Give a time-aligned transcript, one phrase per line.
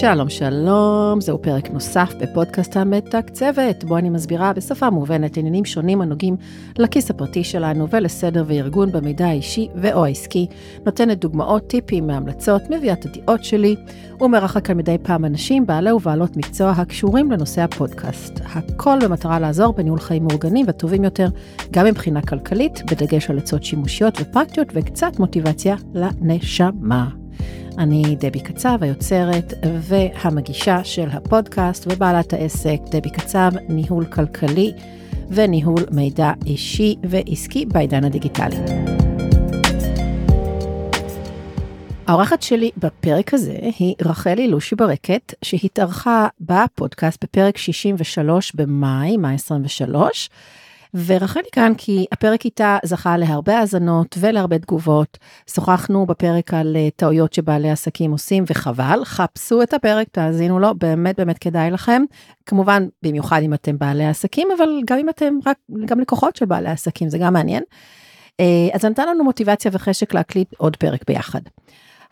[0.00, 6.36] שלום שלום, זהו פרק נוסף בפודקאסט המתקצבת, בו אני מסבירה בשפה מובנת עניינים שונים הנוגעים
[6.78, 10.46] לכיס הפרטי שלנו ולסדר וארגון במידע האישי ו/או העסקי,
[10.86, 13.76] נותנת דוגמאות, טיפים מהמלצות, מביאה את הדעות שלי,
[14.20, 18.40] ומארחת כאן מדי פעם אנשים, בעלי ובעלות מקצוע הקשורים לנושא הפודקאסט.
[18.44, 21.28] הכל במטרה לעזור בניהול חיים מאורגנים וטובים יותר,
[21.70, 27.17] גם מבחינה כלכלית, בדגש על עצות שימושיות ופרקטיות וקצת מוטיבציה לנשמה.
[27.78, 34.72] אני דבי קצב, היוצרת והמגישה של הפודקאסט ובעלת העסק דבי קצב, ניהול כלכלי
[35.30, 38.56] וניהול מידע אישי ועסקי בעידן הדיגיטלי.
[42.06, 50.30] העורכת שלי בפרק הזה היא רחלי לושי ברקת, שהתארחה בפודקאסט בפרק 63 במאי, מאי 23,
[50.94, 55.18] ורחלי כאן כי הפרק איתה זכה להרבה האזנות ולהרבה תגובות.
[55.54, 61.16] שוחחנו בפרק על אה, טעויות שבעלי עסקים עושים וחבל, חפשו את הפרק, תאזינו לו, באמת
[61.18, 62.02] באמת כדאי לכם.
[62.46, 66.70] כמובן, במיוחד אם אתם בעלי עסקים, אבל גם אם אתם רק, גם לקוחות של בעלי
[66.70, 67.62] עסקים, זה גם מעניין.
[68.40, 71.40] אה, אז נתן לנו מוטיבציה וחשק להקליט עוד פרק ביחד.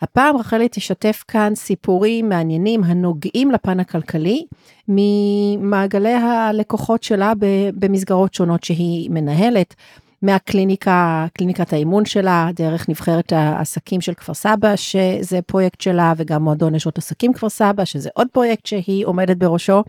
[0.02, 4.46] הפעם רחלי תשתף כאן סיפורים מעניינים הנוגעים לפן הכלכלי
[4.88, 7.32] ממעגלי הלקוחות שלה
[7.74, 9.74] במסגרות שונות שהיא מנהלת.
[10.22, 16.74] מהקליניקה, קליניקת האימון שלה, דרך נבחרת העסקים של כפר סבא, שזה פרויקט שלה, וגם מועדון
[16.74, 19.82] נשות עסקים כפר סבא, שזה עוד פרויקט שהיא עומדת בראשו,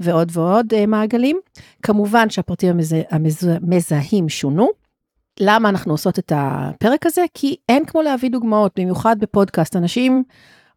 [0.00, 1.40] ועוד ועוד uh, מעגלים.
[1.82, 2.76] כמובן שהפרטים
[3.62, 4.81] המזהים שונו.
[5.40, 7.24] למה אנחנו עושות את הפרק הזה?
[7.34, 9.76] כי אין כמו להביא דוגמאות, במיוחד בפודקאסט.
[9.76, 10.22] אנשים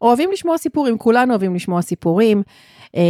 [0.01, 2.43] אוהבים לשמוע סיפורים, כולנו אוהבים לשמוע סיפורים.
[2.95, 3.01] אה,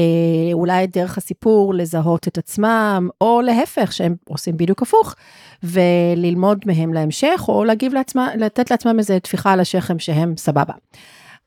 [0.53, 5.15] אולי דרך הסיפור לזהות את עצמם, או להפך, שהם עושים בדיוק הפוך,
[5.63, 10.73] וללמוד מהם להמשך, או להגיב לעצמם, לתת לעצמם איזה טפיחה על השכם שהם סבבה.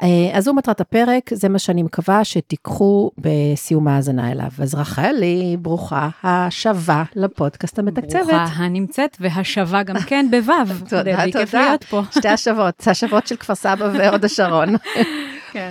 [0.02, 4.50] אה, אז זו מטרת הפרק, זה מה שאני מקווה שתיקחו בסיום ההאזנה אליו.
[4.58, 8.26] אז רחלי, ברוכה השבה לפודקאסט המתקצבת.
[8.26, 10.52] ברוכה הנמצאת והשבה גם כן בו'.
[10.90, 11.74] תודה, תודה.
[12.10, 14.68] שתי השבות, השבות של כפר סבא והוד השרון.
[15.52, 15.70] כן.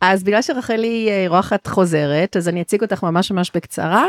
[0.00, 4.06] אז בגלל שרחלי אה, רוחת חוזרת, אז אני אציג אותך ממש ממש בקצרה.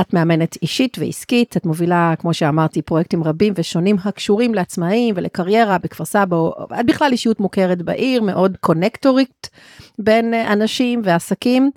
[0.00, 6.04] את מאמנת אישית ועסקית, את מובילה, כמו שאמרתי, פרויקטים רבים ושונים הקשורים לעצמאים ולקריירה בכפר
[6.04, 6.36] סבא,
[6.80, 9.50] את בכלל אישיות מוכרת בעיר, מאוד קונקטורית
[9.98, 11.70] בין אנשים ועסקים.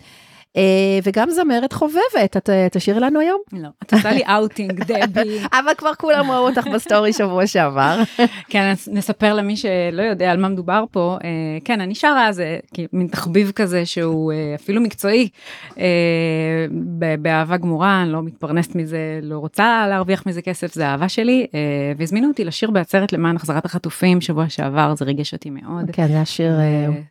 [0.58, 3.42] אה, וגם זמרת חובבת, את אה, תשירי לנו היום?
[3.54, 5.40] לא, את עושה לי אאוטינג, דבי.
[5.60, 8.00] אבל כבר כולם ראו אותך ב story שבוע שעבר.
[8.52, 11.18] כן, נספר למי שלא יודע על מה מדובר פה.
[11.24, 11.30] אה,
[11.66, 12.58] כן, אני שרה, זה
[12.94, 15.30] מין תחביב כזה שהוא אפילו מקצועי,
[17.20, 21.48] באהבה גמורה, אני לא מתפרנסת מזה, לא רוצה להרוויח מזה כסף, זה אהבה שלי.
[21.98, 25.92] והזמינו אותי לשיר בעצרת למען החזרת החטופים שבוע שעבר, זה ריגש אותי מאוד.
[25.92, 26.54] כן, זה היה שיר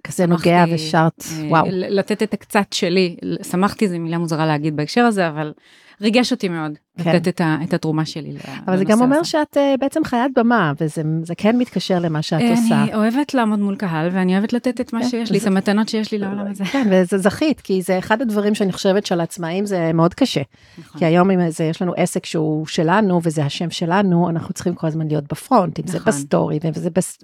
[0.05, 1.67] כזה נוגע ושרת, וואו.
[1.71, 5.53] לתת את הקצת שלי שמחתי זו מילה מוזרה להגיד בהקשר הזה, אבל
[6.01, 6.73] ריגש אותי מאוד.
[6.99, 7.17] כן.
[7.17, 8.61] לתת את, ה, את התרומה שלי לנושא הזה.
[8.67, 9.25] אבל זה גם אומר הזה.
[9.25, 12.83] שאת uh, בעצם חיית במה, וזה כן מתקשר למה שאת אני עושה.
[12.83, 15.89] אני אוהבת לעמוד מול קהל, ואני אוהבת לתת את מה כן, שיש לי, את המתנות
[15.89, 16.65] שיש לי לעולם הזה.
[16.65, 20.41] כן, וזה זכית, כי זה אחד הדברים שאני חושבת של עצמאים זה מאוד קשה.
[20.79, 20.99] נכון.
[20.99, 24.87] כי היום אם זה, יש לנו עסק שהוא שלנו, וזה השם שלנו, אנחנו צריכים כל
[24.87, 25.99] הזמן להיות ב front, אם נכון.
[26.01, 27.19] זה בסטורי, ואם זה בס,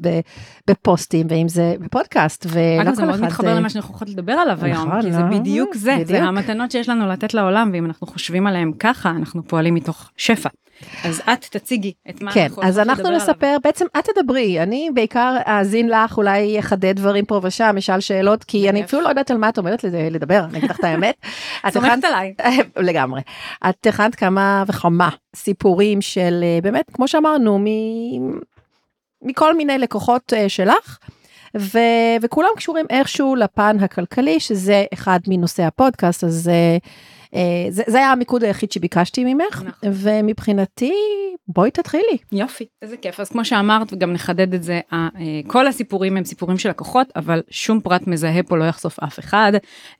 [0.70, 4.90] בפוסטים, ואם זה בפודקאסט, ולא אגב, זה מאוד מתחבר למה שאנחנו יכולות לדבר עליו נכון,
[4.90, 5.38] היום, כי זה לא?
[5.38, 9.74] בדיוק זה, זה המתנות שיש לנו לתת לעולם, ואם אנחנו חושבים עליהם ככה, אנחנו פועלים
[9.74, 10.48] מתוך שפע.
[11.04, 13.60] אז את תציגי את מה כן, אנחנו אז אנחנו נספר, עליו.
[13.64, 18.70] בעצם את תדברי, אני בעיקר אאזין לך, אולי אחדד דברים פה ושם, אשאל שאלות, כי
[18.70, 21.14] אני אפילו לא יודעת על מה את אומרת לדבר, אני אגיד לך את האמת.
[21.72, 22.34] סומכת עליי.
[22.88, 23.20] לגמרי.
[23.68, 27.64] את הכנת כמה וכמה סיפורים של אה, באמת, כמו שאמרנו, מ...
[29.22, 30.98] מכל מיני לקוחות אה, שלך.
[31.56, 36.88] ו- וכולם קשורים איכשהו לפן הכלכלי, שזה אחד מנושאי הפודקאסט, אז uh,
[37.70, 39.90] זה, זה היה המיקוד היחיד שביקשתי ממך, נכון.
[39.92, 40.94] ומבחינתי,
[41.48, 42.18] בואי תתחילי.
[42.32, 43.20] יופי, איזה כיף.
[43.20, 45.08] אז כמו שאמרת, וגם נחדד את זה, אה,
[45.46, 49.52] כל הסיפורים הם סיפורים של לקוחות, אבל שום פרט מזהה פה לא יחשוף אף אחד,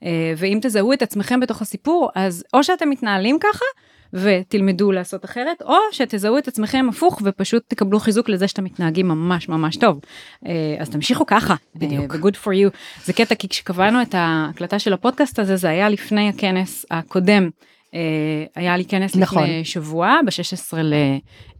[0.03, 3.65] אה, ואם תזהו את עצמכם בתוך הסיפור, אז או שאתם מתנהלים ככה,
[4.13, 9.49] ותלמדו לעשות אחרת, או שתזהו את עצמכם הפוך ופשוט תקבלו חיזוק לזה שאתם מתנהגים ממש
[9.49, 9.99] ממש טוב.
[10.45, 12.15] אה, אז תמשיכו ככה, בדיוק.
[12.15, 12.77] ו-good for you.
[13.05, 17.49] זה קטע כי כשקבענו את ההקלטה של הפודקאסט הזה, זה היה לפני הכנס הקודם.
[17.93, 17.99] אה,
[18.55, 19.43] היה לי כנס נכון.
[19.43, 20.77] לפני שבוע, ב-16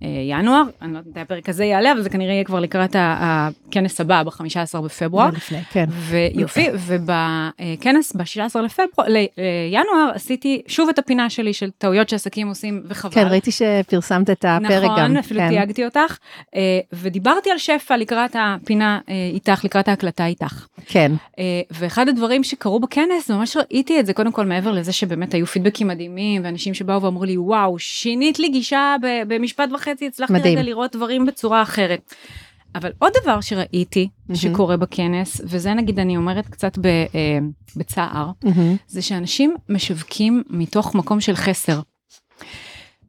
[0.01, 4.01] לינואר, אני לא יודעת מתי הפרק הזה יעלה, אבל זה כנראה יהיה כבר לקראת הכנס
[4.01, 5.29] הבא, ב-15 בפברואר.
[5.29, 5.85] לפני, כן.
[5.89, 13.11] ויופי, ובכנס ב-16 לפברואר, לינואר, עשיתי שוב את הפינה שלי של טעויות שעסקים עושים, וחבל.
[13.11, 14.95] כן, ראיתי שפרסמת את הפרק גם.
[14.95, 15.49] נכון, אפילו כן.
[15.49, 16.17] תייגתי אותך,
[16.55, 20.67] אה, ודיברתי על שפע לקראת הפינה אה, איתך, לקראת ההקלטה איתך.
[20.85, 25.33] כן, אה, ואחד הדברים שקרו בכנס, ממש ראיתי את זה, קודם כל מעבר לזה שבאמת
[25.33, 28.95] היו פידבקים מדהימים, ואנשים שבאו ואמרו לי, וואו, שינית לי גישה
[29.27, 30.57] במשפט וחצי, הצלחתי מדהים.
[30.57, 32.13] רגע לראות דברים בצורה אחרת.
[32.75, 37.39] אבל עוד דבר שראיתי שקורה בכנס, וזה נגיד אני אומרת קצת ב, אה,
[37.75, 38.75] בצער, מהמם.
[38.87, 41.79] זה שאנשים משווקים מתוך מקום של חסר.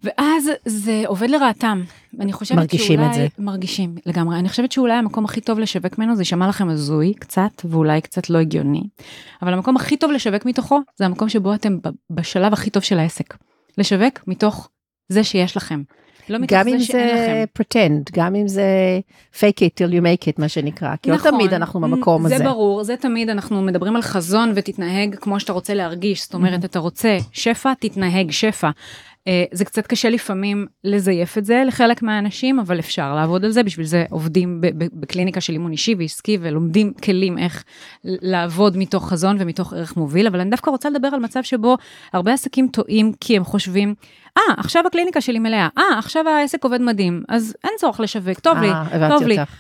[0.05, 1.83] ואז זה עובד לרעתם.
[2.21, 3.07] אני חושבת מרגישים שאולי...
[3.07, 3.27] את זה.
[3.39, 4.39] מרגישים, לגמרי.
[4.39, 8.31] אני חושבת שאולי המקום הכי טוב לשווק ממנו, זה יישמע לכם הזוי קצת, ואולי קצת
[8.31, 8.83] לא הגיוני,
[9.43, 11.79] אבל המקום הכי טוב לשווק מתוכו, זה המקום שבו אתם
[12.11, 13.37] בשלב הכי טוב של העסק.
[13.79, 14.69] לשווק מתוך
[15.09, 15.83] זה שיש לכם.
[16.31, 17.63] לא מתוך גם אם זה שאין זה לכם.
[17.63, 19.01] pretend, גם אם זה
[19.35, 20.97] fake it till you make it, מה שנקרא.
[21.03, 22.39] כי לא נכון, תמיד אנחנו במקום הזה.
[22.39, 26.65] זה ברור, זה תמיד אנחנו מדברים על חזון ותתנהג כמו שאתה רוצה להרגיש, זאת אומרת,
[26.65, 28.71] אתה רוצה שפע, תתנהג שפע.
[29.29, 33.63] אה, זה קצת קשה לפעמים לזייף את זה לחלק מהאנשים, אבל אפשר לעבוד על זה,
[33.63, 37.65] בשביל זה עובדים בקליניקה של אימון אישי ועסקי ולומדים כלים איך
[38.05, 41.77] לעבוד מתוך חזון ומתוך ערך מוביל, אבל אני דווקא רוצה לדבר על מצב שבו
[42.13, 43.95] הרבה עסקים טועים כי הם חושבים,
[44.39, 48.59] אה, עכשיו הקליניקה שלי מלאה, אה, עכשיו העסק עובד מדהים, אז אין צורך לשווק, טוב
[48.59, 49.41] לי, אה, הבנתי טוב לי.
[49.41, 49.55] אותך.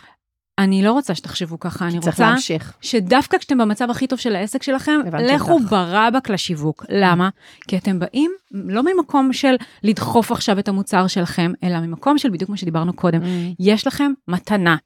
[0.58, 2.72] אני לא רוצה שתחשבו ככה, אני רוצה להמשיך.
[2.80, 5.70] שדווקא כשאתם במצב הכי טוב של העסק שלכם, לכו אותך.
[5.70, 6.84] ברבק לשיווק.
[6.88, 7.28] למה?
[7.68, 12.50] כי אתם באים לא ממקום של לדחוף עכשיו את המוצר שלכם, אלא ממקום של בדיוק
[12.50, 13.22] מה שדיברנו קודם.
[13.22, 13.26] Mm.
[13.58, 14.76] יש לכם מתנה.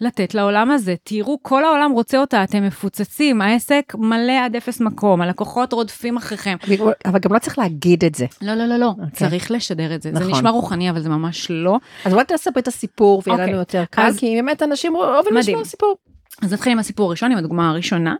[0.00, 5.20] לתת לעולם הזה, תראו, כל העולם רוצה אותה, אתם מפוצצים, העסק מלא עד אפס מקום,
[5.22, 6.56] הלקוחות רודפים אחריכם.
[7.04, 8.26] אבל גם לא צריך להגיד את זה.
[8.42, 9.06] לא, לא, לא, לא, אוקיי.
[9.12, 10.10] צריך לשדר את זה.
[10.14, 10.30] זה נכון.
[10.32, 11.76] נשמע רוחני, אבל זה ממש לא.
[12.04, 13.52] אז בוא תספר את הסיפור ויהיה אוקיי.
[13.52, 15.36] לנו יותר קל, אז- כי באמת אנשים אוהבים.
[15.36, 15.94] לשמוע סיפור.
[16.42, 18.14] אז נתחיל עם הסיפור הראשון, עם הדוגמה הראשונה,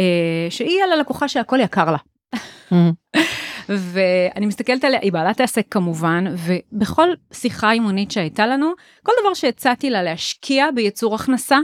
[0.00, 0.04] אה,
[0.50, 1.98] שהיא על הלקוחה שהכל יקר לה.
[3.68, 8.72] ואני מסתכלת עליה, היא בעלת עסק כמובן, ובכל שיחה אימונית שהייתה לנו,
[9.02, 11.58] כל דבר שהצעתי לה להשקיע בייצור הכנסה,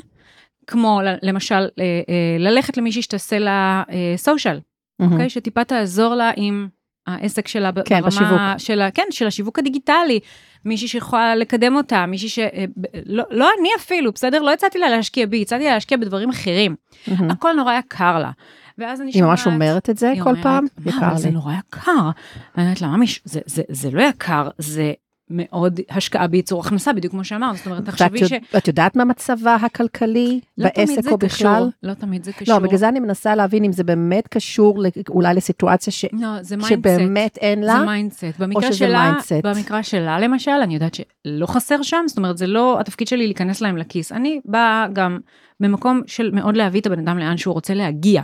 [0.67, 3.83] כמו למשל אה, אה, ללכת למישהי שתעשה לה
[4.17, 4.61] סושיאל,
[5.03, 5.31] אוקיי?
[5.31, 6.69] שטיפה תעזור לה עם
[7.07, 8.41] העסק שלה כן, ברמה בשיווק.
[8.59, 10.21] של, כן, של השיווק הדיגיטלי,
[10.65, 12.39] מישהי שיכולה לקדם אותה, מישהי ש...
[12.39, 12.65] אה,
[13.07, 14.43] לא, לא אני אפילו, בסדר?
[14.43, 16.77] לא הצעתי לה להשקיע בי, הצעתי לה להשקיע בדברים אחרים.
[17.07, 17.31] מהמם.
[17.31, 18.31] הכל נורא יקר לה.
[18.79, 20.67] ואז אני היא ממש שומעת- אומרת את זה כל אומרת, פעם?
[20.85, 21.35] מה, יקר אבל זה לי.
[21.35, 22.11] נורא יקר.
[22.57, 24.93] אני אומרת לה, ממי, זה, זה, זה לא יקר, זה
[25.35, 27.57] מאוד השקעה בייצור הכנסה, בדיוק כמו שאמרת.
[27.57, 28.23] זאת אומרת, ואת תחשבי ש...
[28.23, 31.71] יודע- את יודעת מה מצבה הכלכלי לא בעסק או קשור, בכלל?
[31.83, 32.55] לא תמיד זה קשור.
[32.55, 34.79] לא, בגלל זה אני מנסה להבין אם זה באמת קשור
[35.09, 36.73] אולי לסיטואציה ש- לא, זה mindset.
[36.99, 37.79] שבאמת אין לה.
[37.79, 38.25] זה mindset.
[38.39, 39.33] במקרה שזה שלה, mindset?
[39.45, 43.61] במקרה שלה למשל, אני יודעת שלא חסר שם, זאת אומרת, זה לא התפקיד שלי להיכנס
[43.61, 44.13] להם לכיס.
[44.13, 45.19] אני באה גם
[45.61, 48.23] במקום של מאוד להביא את הבן אדם לאן שהוא רוצה להגיע.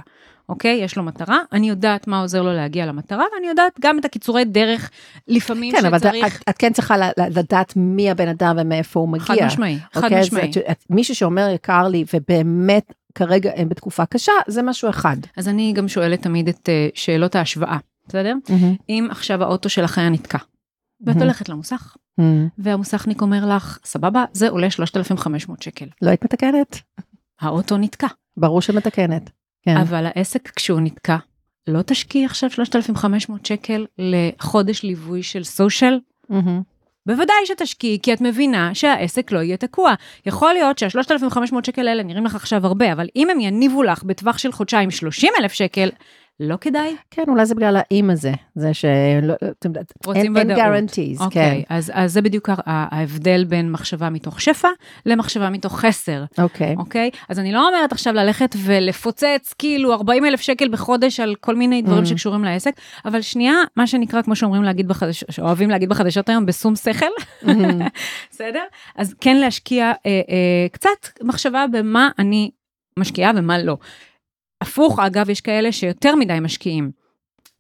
[0.49, 0.81] אוקיי?
[0.85, 4.45] יש לו מטרה, אני יודעת מה עוזר לו להגיע למטרה, ואני יודעת גם את הקיצורי
[4.45, 4.91] דרך
[5.29, 6.43] לפעמים כן, אבל שצריך...
[6.43, 6.95] את, את כן צריכה
[7.31, 9.25] לדעת מי הבן אדם ומאיפה הוא מגיע.
[9.27, 10.19] חד משמעי, חד אוקיי?
[10.21, 10.51] אז משמעי.
[10.51, 15.17] את- את- מישהו שאומר יקר לי ובאמת כרגע הם בתקופה קשה, זה משהו אחד.
[15.37, 17.79] אז אני גם שואלת תמיד את אה, שאלות ההשוואה,
[18.09, 18.35] בסדר?
[18.89, 20.39] אם עכשיו האוטו שלך היה נתקע,
[21.01, 21.23] ואת מהמם.
[21.23, 21.97] הולכת למוסך,
[22.59, 25.87] והמוסכניק אומר לך, סבבה, זה עולה 3,500 שקל.
[26.03, 26.79] לא היית מתקנת?
[27.41, 28.07] האוטו נתקע,
[28.37, 29.31] ברור שמתקנת.
[29.63, 29.77] כן.
[29.77, 31.17] אבל העסק כשהוא נתקע,
[31.67, 36.01] לא תשקיעי עכשיו 3,500 שקל לחודש ליווי של סושיאל?
[36.29, 36.63] מהמם.
[37.07, 39.95] בוודאי שתשקיעי, כי את מבינה שהעסק לא יהיה תקוע.
[40.27, 44.39] יכול להיות שה-3,500 שקל האלה נראים לך עכשיו הרבה, אבל אם הם יניבו לך בטווח
[44.39, 45.89] של חודשיים 30,000 שקל,
[46.41, 46.97] לא כדאי?
[47.11, 50.59] כן, אולי זה בגלל האם הזה, זה שלא, אתם יודעת, אין ודאות.
[50.59, 51.25] guarantees, כן.
[51.25, 54.69] אוקיי, אז, אז זה בדיוק ההבדל בין מחשבה מתוך שפע
[55.07, 56.75] למחשבה מתוך חסר, אוקיי.
[56.79, 57.11] אוקיי?
[57.29, 61.83] אז אני לא אומרת עכשיו ללכת ולפוצץ כאילו 40 אלף שקל בחודש על כל מיני
[61.83, 62.07] דברים Mm.
[62.07, 62.73] שקשורים לעסק,
[63.05, 67.07] אבל שנייה, מה שנקרא, כמו שאומרים להגיד בחדשות, שאוהבים להגיד בחדשות היום, בשום שכל,
[67.43, 67.81] מהמם.
[68.31, 68.63] בסדר?
[68.97, 70.89] אז כן להשקיע אה, אה, קצת
[71.23, 72.51] מחשבה במה אני
[72.99, 73.77] משקיעה ומה לא.
[74.61, 76.98] הפוך, אגב, יש כאלה שיותר מדי משקיעים.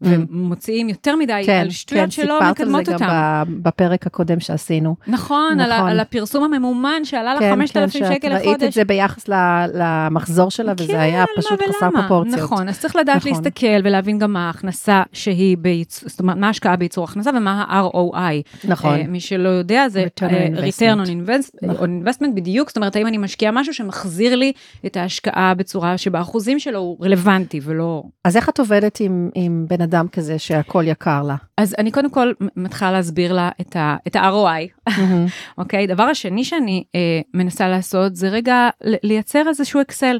[0.02, 3.06] ומוציאים יותר מדי כן, על שטויות כן, שלא סיפרת על מקדמות זה אותם.
[3.08, 4.96] גם בפרק הקודם שעשינו.
[5.06, 5.88] נכון, על, נכון.
[5.90, 8.74] על הפרסום הממומן שעלה לה כן, 5,000 כן, שקל שאת ראית את לחודש.
[8.74, 9.34] זה ביחס ל-
[9.74, 11.88] למחזור שלה, וזה כן, היה על פשוט חסר.
[11.90, 12.38] פרופורציות.
[12.40, 13.32] נכון, אז צריך לדעת נכון.
[13.32, 16.04] להסתכל ולהבין גם מה ההכנסה שהיא, בייצ...
[16.06, 18.66] זאת אומרת, מה ההשקעה בייצור הכנסה ומה ה-ROI.
[18.68, 18.94] נכון.
[18.94, 20.58] אה, מי שלא יודע, זה Return investment.
[20.60, 22.02] return on invest- נכון.
[22.02, 24.52] on investment בדיוק, זאת אומרת, האם אני משקיעה משהו שמחזיר לי
[24.86, 28.02] את ההשקעה בצורה שבאחוזים שלו הוא רלוונטי ולא...
[28.24, 31.36] אז איך את עובדת עם, עם בן אדם כזה שהכל יקר לה?
[31.56, 34.90] אז אני קודם כל מתחילה להסביר לה את, ה, את ה-ROI,
[35.58, 35.86] אוקיי?
[35.86, 38.68] דבר השני שאני אה, מנסה לעשות זה רגע
[39.02, 40.18] לייצר איזשהו אקסל.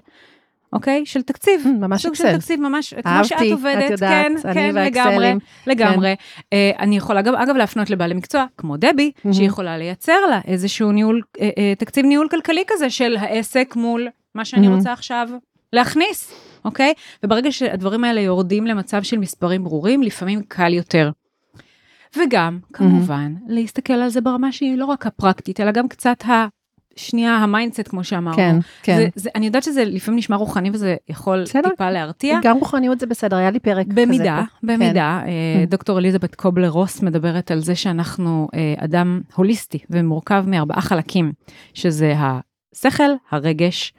[0.72, 1.06] אוקיי?
[1.06, 1.66] של תקציב.
[1.80, 2.30] ממש סוג אקסל.
[2.32, 5.70] של תקציב, ממש, כמו שאת עובדת, את יודעת, כן, אני כן, לגמרי, כן.
[5.70, 6.14] לגמרי.
[6.52, 9.34] אה, אני יכולה גם, אגב, להפנות לבעלי מקצוע, כמו דבי, מהמם.
[9.34, 14.44] שהיא יכולה לייצר לה איזשהו ניהול, אה, תקציב ניהול כלכלי כזה של העסק מול מה
[14.44, 14.78] שאני מהמם.
[14.78, 15.28] רוצה עכשיו
[15.72, 16.92] להכניס, אוקיי?
[17.22, 21.10] וברגע שהדברים האלה יורדים למצב של מספרים ברורים, לפעמים קל יותר.
[22.16, 26.46] וגם, כמובן, להסתכל על זה ברמה שהיא לא רק הפרקטית, אלא גם קצת ה...
[26.96, 28.36] שנייה, ה mindset, כמו שאמרנו.
[28.36, 28.96] כן, כן.
[28.96, 31.68] זה, זה, אני יודעת שזה לפעמים נשמע רוחני וזה יכול בסדר.
[31.70, 32.38] טיפה להרתיע.
[32.42, 34.06] גם רוחניות זה בסדר, היה לי פרק כזה.
[34.06, 34.42] במידה.
[34.62, 35.70] במידה, אה, Mm.
[35.70, 41.32] דוקטור אליזבת קובלר רוס מדברת על זה שאנחנו אה, אדם הוליסטי ומורכב מארבעה חלקים,
[41.74, 43.92] שזה השכל, הרגש,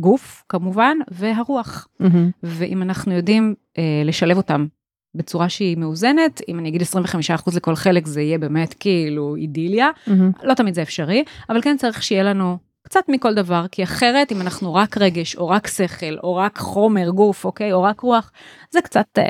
[0.00, 1.88] הגוף כמובן, והרוח.
[2.00, 2.30] מהמם.
[2.42, 4.66] ואם אנחנו יודעים אה, לשלב אותם
[5.14, 10.32] בצורה שהיא מאוזנת, אם אני אגיד 25% לכל חלק זה יהיה באמת כאילו אידיליה, מהמם.
[10.42, 14.40] לא תמיד זה אפשרי, אבל כן צריך שיהיה לנו קצת מכל דבר, כי אחרת אם
[14.40, 18.30] אנחנו רק רגש, או רק שכל, או רק חומר גוף, אוקיי, או רק רוח,
[18.70, 19.24] זה קצת, אה,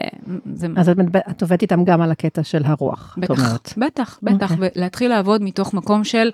[0.54, 0.66] זה...
[0.76, 0.96] אז את,
[1.30, 3.72] את עובדת איתם גם על הקטע של הרוח, את בטח, אומרת.
[3.76, 4.70] בטח, בטח, אוקיי.
[4.76, 6.30] ולהתחיל לעבוד מתוך מקום של,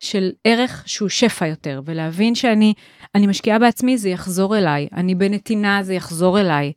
[0.00, 2.74] של ערך שהוא שפע יותר, ולהבין שאני
[3.14, 6.72] אני משקיעה בעצמי, זה יחזור אליי, אני בנתינה, זה יחזור אליי.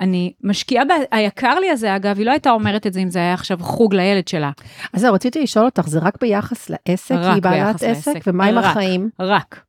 [0.00, 0.88] אני משקיעה, ב...
[1.10, 3.94] היקר לי הזה, אגב, היא לא הייתה אומרת את זה אם זה היה עכשיו חוג
[3.94, 4.50] לילד שלה.
[4.92, 7.14] אז זהו, רציתי לשאול אותך, זה רק ביחס לעסק?
[7.14, 8.06] רק היא בעלת ביחס עסק?
[8.06, 8.58] לעסק, ומה עם.
[8.58, 9.10] החיים?
[9.20, 9.60] רק.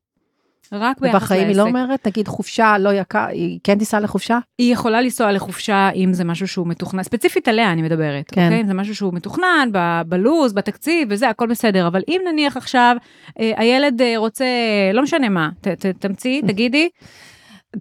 [0.72, 1.76] רק ביחס ובחיים היא לא לעסק.
[1.76, 4.40] אומרת, נגיד חופשה לא יקר, היא כן תיסע לחופשה?
[4.58, 8.44] היא יכולה לנסוע לחופשה אם זה משהו שהוא מתוכנן, ספציפית עליה אני מדברת, כן.
[8.46, 8.62] אוקיי?
[8.62, 12.96] אם זה משהו שהוא מתוכנן ב- בלוז, בתקציב וזה, הכל בסדר, אבל אם נניח עכשיו
[13.40, 14.46] אה, הילד אה, רוצה,
[14.94, 16.90] לא משנה מה, ת, ת, תמציאי, תגידי,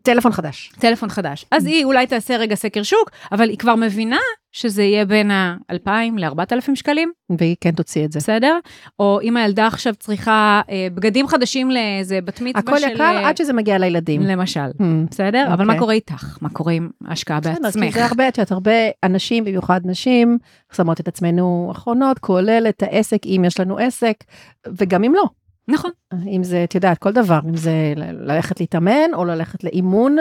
[0.03, 0.73] טלפון חדש.
[0.79, 1.47] טלפון חדש.
[1.51, 4.19] אז היא אולי תעשה רגע סקר שוק, אבל היא כבר מבינה
[4.53, 8.19] שזה יהיה בין ה-2,000 ל-4,000 שקלים, והיא כן תוציא את זה.
[8.19, 8.59] בסדר?
[8.99, 12.89] או אם הילדה עכשיו צריכה אה, בגדים חדשים לאיזה בת מצווה הכל של...
[12.89, 14.23] יקר אה, עד שזה מגיע לילדים.
[14.23, 14.61] למשל.
[14.61, 15.11] Hmm.
[15.11, 15.47] בסדר?
[15.53, 15.79] אבל מה אוקיי.
[15.79, 16.39] קורה איתך?
[16.41, 17.95] מה קורה עם ההשקעה בסדר, כי בעצמך?
[17.95, 18.73] זה הרבה, את יודעת, הרבה
[19.05, 20.39] אנשים, במיוחד נשים,
[20.73, 24.17] שמות את עצמנו אחרונות, כולל את העסק, אם יש לנו עסק,
[24.67, 25.25] וגם אם לא.
[25.69, 25.91] נכון.
[26.27, 30.17] אם זה, את יודעת, כל דבר, אם זה ללכת להתאמן, או ללכת לאימון,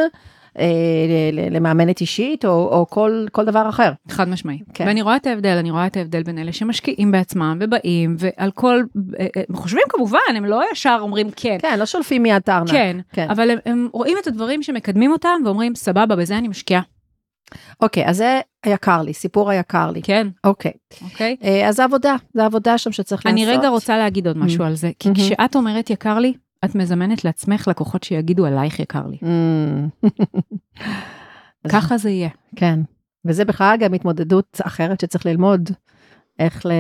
[1.52, 3.92] למאמנת אישית, או, או כל, כל דבר אחר.
[4.10, 4.60] חד משמעי.
[4.74, 4.88] כן.
[4.88, 8.84] ואני רואה את ההבדל, אני רואה את ההבדל בין אלה שמשקיעים בעצמם ובאים, ועל כל,
[9.20, 11.58] אה, אה, חושבים כמובן, הם לא ישר אומרים כן.
[11.62, 12.72] כן, לא שולפים מיד את הארנק.
[12.72, 13.28] כן, כן.
[13.30, 16.82] אבל הם, הם רואים את הדברים שמקדמים אותם ואומרים, סבבה, בזה אני משקיעה.
[17.82, 20.02] אוקיי, אז זה היקר לי, סיפור היקר לי.
[20.02, 20.72] כן, אוקיי,
[21.04, 21.36] אוקיי?
[21.44, 23.34] אה, אז זה עבודה, זה עבודה שם שצריך לעשות.
[23.40, 24.68] אני רגע רוצה להגיד עוד משהו Mm.
[24.68, 25.16] על זה, כי Mhm.
[25.16, 26.34] כשאת אומרת יקר לי,
[26.66, 29.18] את מזמנת לעצמך לקוחות שיגידו עלייך יקר לי.
[31.72, 32.30] ככה זה יהיה.
[32.56, 32.80] כן,
[33.26, 35.70] וזה בכלל גם התמודדות אחרת שצריך ללמוד
[36.40, 36.72] איך, ל...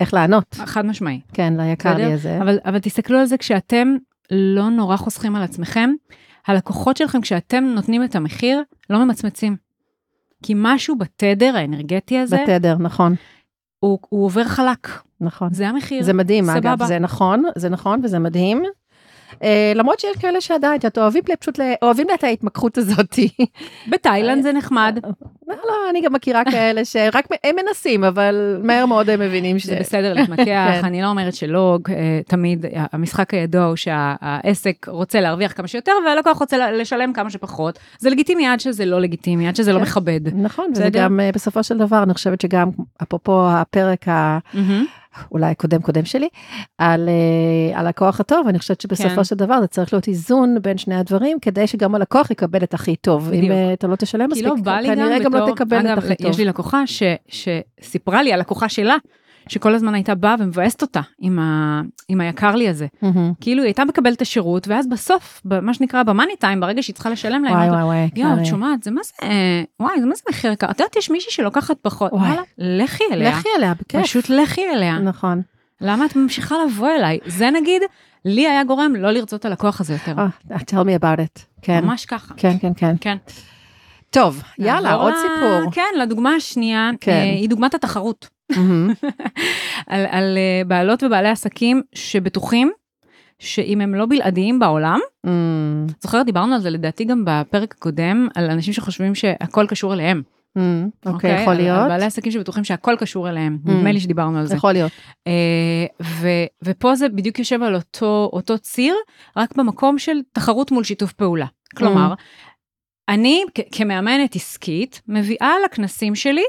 [0.00, 1.20] איך לענות, חד משמעי.
[1.32, 1.96] כן, ליקר?
[1.96, 2.42] לי הזה.
[2.42, 3.96] אבל, אבל תסתכלו על זה כשאתם
[4.30, 5.90] לא נורא חוסכים על עצמכם,
[6.46, 9.56] הלקוחות שלכם, כשאתם נותנים את המחיר, לא ממצמצים.
[10.42, 13.14] כי משהו בתדר האנרגטי הזה, בתדר, נכון,
[13.80, 14.88] הוא, הוא עובר חלק.
[15.20, 15.54] נכון.
[15.54, 16.02] זה המחיר.
[16.02, 16.58] זה מדהים, סבבה.
[16.58, 18.62] אגב, זה נכון, זה נכון וזה מדהים.
[19.42, 23.18] אה, למרות שיש כאלה שעדיין, את אוהבים ל- פשוט, אוהבים את ההתמקחות הזאת.
[23.90, 24.98] בתאילנד זה נחמד,
[25.48, 29.66] לא, לא, אני גם מכירה כאלה שרק הם מנסים, אבל מהר מאוד הם מבינים ש...
[29.66, 30.84] זה בסדר להתמקח, כן.
[30.84, 36.38] אני לא אומרת שלא, אה, תמיד המשחק הידוע הוא שהעסק רוצה להרוויח כמה שיותר והלקוח
[36.38, 37.78] רוצה לשלם כמה שפחות.
[37.98, 39.84] זה לגיטימי עד שזה לא לגיטימי, עד שזה לא כן.
[39.84, 40.20] מכבד.
[40.34, 40.88] נכון, וזה?
[40.92, 42.70] גם בסופו של דבר, אני חושבת שגם,
[43.02, 44.38] אפרופו הפרק ה...
[45.32, 46.28] אולי קודם קודם שלי,
[46.78, 49.24] על, אה, על הכוח הטוב, אני חושבת שבסופו כן.
[49.24, 52.96] של דבר זה צריך להיות איזון בין שני הדברים, כדי שגם הלקוח יקבל את הכי
[52.96, 53.28] טוב.
[53.28, 53.44] בדיוק.
[53.44, 55.98] אם אה, אתה לא תשלם כי מספיק, לא גם כנראה גם לא בתור- תקבל אגב,
[55.98, 56.30] את הכי טוב.
[56.30, 58.96] יש לי לקוחה ש, שסיפרה לי, הלקוחה שלה,
[59.48, 62.86] שכל הזמן הייתה באה ומבאסת אותה עם, ה, עם היקר לי הזה.
[63.02, 63.32] מהמם.
[63.40, 67.10] כאילו היא הייתה מקבלת את השירות, ואז בסוף, מה שנקרא במאני טיים, ברגע שהיא צריכה
[67.10, 68.08] לשלם להם, וואי וואי וואי.
[68.16, 69.26] יואו, את שומעת, זה מה זה,
[69.80, 70.70] וואי, זה מה זה מחיר יקר?
[70.70, 72.28] את יודעת, יש מישהי שלוקחת פחות, וואי.
[72.28, 73.30] וואלה, לכי אליה.
[73.30, 74.02] לכי אליה, בכיף.
[74.02, 74.98] פשוט לכי אליה.
[74.98, 75.42] נכון.
[75.80, 77.18] למה את ממשיכה לבוא אליי?
[77.26, 77.82] זה נגיד,
[78.24, 80.14] לי היה גורם לא לרצות את הלקוח הזה יותר.
[80.18, 81.42] אה, tell me about it.
[81.62, 81.84] כן.
[81.84, 82.34] ממש ככה.
[82.36, 82.94] כן, כן, כן.
[83.00, 83.16] כן.
[84.10, 85.72] טוב, יאללה, עוד סיפור.
[85.72, 87.12] כן, לדוגמה השנייה, כן.
[87.12, 88.28] אה, היא דוגמת התחרות.
[89.86, 92.70] על, על אה, בעלות ובעלי עסקים שבטוחים
[93.38, 95.86] שאם הם לא בלעדיים בעולם, מהמם.
[96.02, 100.22] זוכרת, דיברנו על זה לדעתי גם בפרק הקודם, על אנשים שחושבים שהכל קשור אליהם.
[100.56, 100.88] מהמם.
[101.06, 101.88] אוקיי, יכול על- על להיות.
[101.88, 103.70] בעלי עסקים שבטוחים שהכל קשור אליהם, Mm.
[103.70, 104.54] נדמה לי שדיברנו על זה.
[104.56, 104.92] יכול להיות.
[105.26, 105.86] אה,
[106.64, 107.74] ופה זה בדיוק יושב על
[108.32, 108.94] אותו, ציר,
[109.36, 111.46] רק במקום של תחרות מול שיתוף פעולה.
[111.76, 112.14] כלומר,
[113.08, 113.42] אני
[113.72, 116.44] כמאמנת עסקית מביאה לכנסים שלי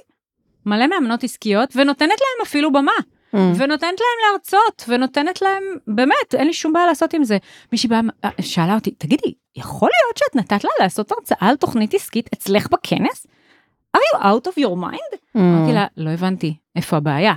[0.66, 2.92] מלא מאמנות עסקיות ונותנת להם אפילו במה.
[3.36, 3.38] Mm.
[3.38, 7.38] ונותנת להם להרצות, ונותנת להם, באמת, אין לי שום בעיה לעשות עם זה.
[7.72, 11.94] מישהי באה, אה, שאלה אותי, תגידי, יכול להיות שאת נתת לה לעשות הרצאה על תוכנית
[11.94, 13.28] עסקית אצלך בכנס?
[13.98, 15.16] are you out of your mind?
[15.16, 15.40] Mm.
[15.40, 17.34] אמרתי לה, לא הבנתי, איפה הבעיה?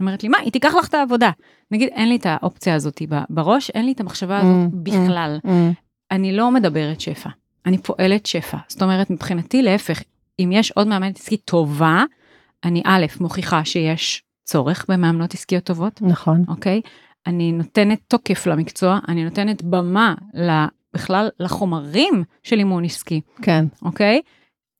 [0.00, 1.30] אומרת לי, מה, היא תיקח לך את העבודה.
[1.70, 5.38] נגיד, אין לי את האופציה הזאת בראש, אין לי את המחשבה הזאת Mm, בכלל.
[5.46, 5.48] Mm.
[6.10, 7.30] אני לא מדברת שפע,
[7.66, 8.56] אני פועלת שפע.
[8.68, 10.02] זאת אומרת, מבחינתי להפך,
[10.40, 12.04] אם יש עוד מאמנת עסקית טובה,
[12.64, 16.44] אני א', מוכיחה שיש צורך במאמנות עסקיות טובות, נכון.
[16.48, 16.80] אוקיי?
[17.26, 20.14] אני נותנת תוקף למקצוע, אני נותנת במה
[20.94, 23.64] בכלל לחומרים של אימון עסקי, כן.
[23.82, 24.20] אוקיי?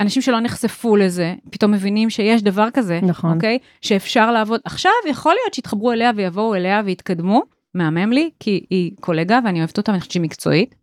[0.00, 3.34] אנשים שלא נחשפו לזה, פתאום מבינים שיש דבר כזה, נכון.
[3.34, 3.58] אוקיי?
[3.80, 4.60] שאפשר לעבוד.
[4.64, 7.42] עכשיו, יכול להיות שיתחברו אליה ויבואו אליה ויתקדמו,
[7.74, 10.74] מהמם לי, כי היא קולגה ואני אוהבת אותה ואני חושבת שהיא מקצועית,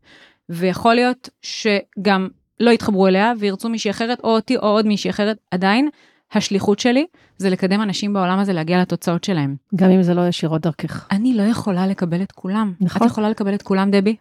[0.49, 2.27] ויכול להיות שגם
[2.59, 5.89] לא יתחברו אליה וירצו מישהי אחרת, או אותי או עוד מישהי אחרת, עדיין
[6.33, 7.05] השליחות שלי
[7.37, 9.55] זה לקדם אנשים בעולם הזה להגיע לתוצאות שלהם.
[9.75, 11.07] גם אם זה לא ישירות דרכך.
[11.11, 12.73] אני לא יכולה לקבל את כולם.
[12.81, 13.07] נכון.
[13.07, 14.15] את יכולה לקבל את כולם, דבי?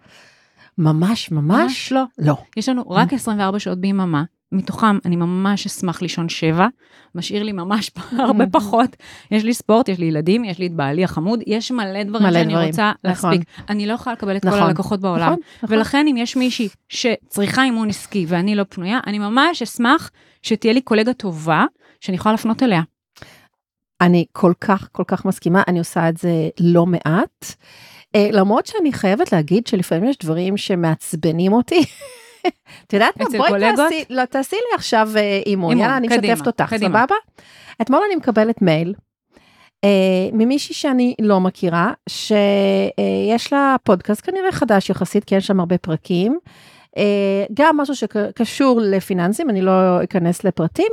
[0.78, 1.92] ממש, ממש.
[1.92, 2.02] לא.
[2.18, 2.36] לא.
[2.56, 6.66] יש לנו רק 24 שעות ביממה, מתוכם אני ממש אשמח לישון שבע,
[7.14, 7.90] משאיר לי ממש
[8.26, 8.96] הרבה פחות.
[9.30, 12.32] יש לי ספורט, יש לי ילדים, יש לי את בעלי החמוד, יש מלא דברים מלא
[12.32, 13.30] שאני דברים, רוצה נכון.
[13.30, 13.48] להספיק.
[13.68, 15.22] אני לא יכולה לקבל את כל נכון, הלקוחות בעולם.
[15.26, 15.76] נכון, נכון.
[15.76, 20.10] ולכן אם יש מישהי שצריכה אימון עסקי ואני לא פנויה, אני ממש אשמח
[20.42, 21.64] שתהיה לי קולגה טובה
[22.00, 22.82] שאני יכולה לפנות אליה.
[24.00, 27.44] אני כל כך, כל כך מסכימה, אני עושה את זה לא מעט.
[28.14, 31.84] אה, למרות שאני חייבת להגיד שלפעמים יש דברים שמעצבנים אותי.
[32.86, 33.24] את יודעת מה?
[33.36, 33.76] בואי קולגות?
[33.76, 36.98] תעשי, לא, תעשי לי עכשיו אה, אימון, אימון, יאללה, אני משתפת אותך, קדימה.
[36.98, 37.14] סבבה?
[37.82, 38.94] אתמול אני מקבלת מייל
[39.84, 45.78] אה, ממישהי שאני לא מכירה, שיש לה פודקאסט כנראה חדש יחסית, כי אין שם הרבה
[45.78, 46.38] פרקים.
[46.96, 50.92] אה, גם משהו שקשור לפיננסים, אני לא אכנס לפרטים.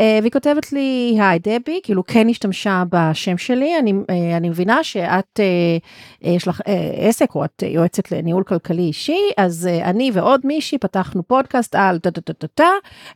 [0.00, 4.84] אה, והיא כותבת לי, היי דבי, כאילו כן השתמשה בשם שלי, אני, אה, אני מבינה
[4.84, 5.76] שאת, אה,
[6.22, 6.60] יש לך
[6.96, 12.10] עסק או את יועצת לניהול כלכלי אישי, אז אני ועוד מישהי פתחנו פודקאסט על טה
[12.10, 12.68] טה טה טה טה,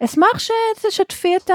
[0.04, 1.54] אשמח שתשתפי את, ה,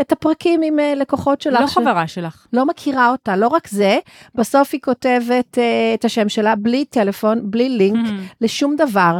[0.00, 1.60] את הפרקים עם לקוחות שלך.
[1.60, 2.46] לא ש- חברה שלך.
[2.52, 3.98] לא מכירה אותה, לא רק זה,
[4.34, 8.08] בסוף היא כותבת אה, את השם שלה בלי טלפון, בלי לינק,
[8.40, 9.18] לשום דבר.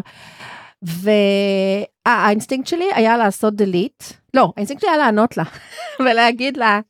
[2.08, 5.44] והאינסטינקט שלי היה לעשות delete, לא, האינסטינקט שלי היה לענות לה
[6.00, 6.80] ולהגיד לה,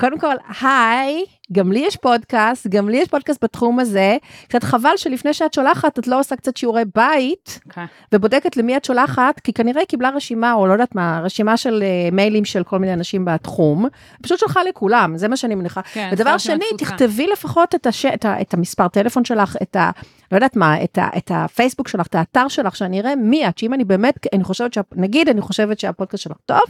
[0.00, 4.16] קודם כל, היי, גם לי יש פודקאסט, גם לי יש פודקאסט בתחום הזה,
[4.48, 7.86] קצת חבל שלפני שאת שולחת את לא עושה קצת שיעורי בית אוקיי.
[8.12, 11.82] ובודקת למי את שולחת, כי כנראה היא קיבלה רשימה, או לא יודעת מה, רשימה של
[11.82, 13.86] אה, מיילים של כל מיני אנשים בתחום,
[14.22, 15.82] פשוט שלחה לכולם, זה מה שאני מניחה.
[15.82, 16.64] כן, ודבר שני.
[16.78, 18.06] תכתבי לפחות את, הש...
[18.06, 18.40] את, ה...
[18.40, 19.90] את המספר טלפון שלך, את ה...
[20.32, 21.08] לא יודעת מה, את, ה...
[21.16, 24.72] את הפייסבוק שלך, את האתר שלך, שאני אראה מי את, שאם אני באמת, אני חושבת,
[24.72, 24.80] שה...
[24.92, 26.62] נגיד, אני חושבת שהפודקאסט שלך טוב,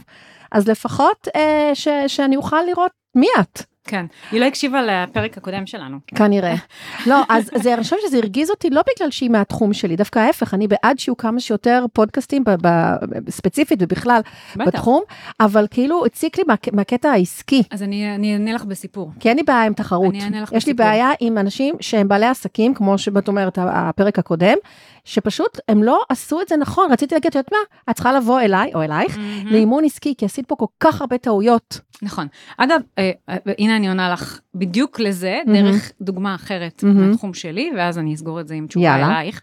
[0.51, 1.87] אז לפחות אה, ש...
[2.07, 3.63] שאני אוכל לראות מי את.
[3.87, 4.05] כן.
[4.31, 5.97] היא לא הקשיבה לפרק הקודם שלנו.
[6.07, 6.55] כנראה.
[7.09, 10.53] לא, אז זה, אני חושבת שזה הרגיז אותי לא בגלל שהיא מהתחום שלי, דווקא ההפך,
[10.53, 12.95] אני בעד שיהיו כמה שיותר פודקאסטים ב, ב,
[13.29, 14.21] ספציפית ובכלל
[14.55, 14.65] בטח.
[14.67, 15.03] בתחום,
[15.39, 17.63] אבל כאילו הציק לי מה, מהקטע העסקי.
[17.71, 19.11] אז אני אני אענה לך בסיפור.
[19.19, 20.13] כי אין לי בעיה עם תחרות.
[20.13, 20.91] אני אענה לך יש לי בסיפור.
[20.91, 24.57] בעיה עם אנשים שהם בעלי עסקים, כמו שאת אומרת, הפרק הקודם,
[25.05, 26.91] שפשוט הם לא עשו את זה נכון.
[26.91, 27.57] רציתי להגיד, את יודעת מה,
[27.89, 29.47] את צריכה לבוא אליי, או אלייך, מהמם.
[29.47, 31.79] לאימון עסקי, כי עשית פה כל כך הרבה טעויות.
[32.01, 32.27] נכון.
[32.57, 33.35] אגב, אה, אה,
[33.77, 35.71] הנה אני עונה לך בדיוק לזה, מהמם.
[35.71, 37.09] דרך דוגמה אחרת מהמם.
[37.09, 38.95] מהתחום שלי, ואז אני אסגור את זה עם תשובה.
[38.95, 39.41] אלייך.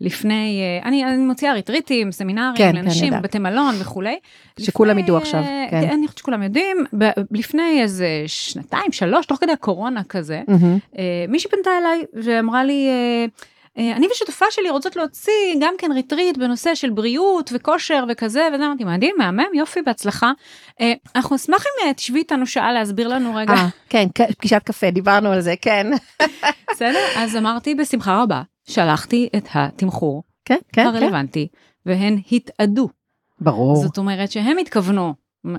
[0.00, 3.22] לפני, אה, אני אני מוציאה ריטריטים, סמינרים, כן, כן, לנשים, יודעת.
[3.22, 4.18] בתי מלון וכולי.
[4.60, 5.76] שכולם ידעו עכשיו, אה, כן.
[5.90, 10.42] אני חושבת שכולם יודעים, ב- לפני איזה שנתיים, שלוש, תוך כדי הקורונה כזה.
[10.98, 12.88] אה, מישהי פנתה אליי ואמרה לי,
[13.76, 18.84] אני ושותפה שלי רוצות להוציא גם כן ריטריט בנושא של בריאות וכושר וכזה, וזה אמרתי,
[18.84, 20.32] מדהים, מהמם, יופי, בהצלחה.
[20.80, 24.62] אה, אנחנו נשמח אם אה, תשבי איתנו שעה להסביר לנו רגע, אה, כן, כן, פגישת
[24.64, 25.86] קפה, דיברנו על זה, כן.
[26.70, 27.04] בסדר?
[27.16, 30.86] אז אמרתי, בשמחה רבה, שלחתי את התמחור כן, כן, כן.
[30.86, 31.48] הרלוונטי,
[31.86, 32.88] והן התאדו.
[33.40, 33.76] ברור.
[33.76, 35.14] זאת אומרת שהם התכוונו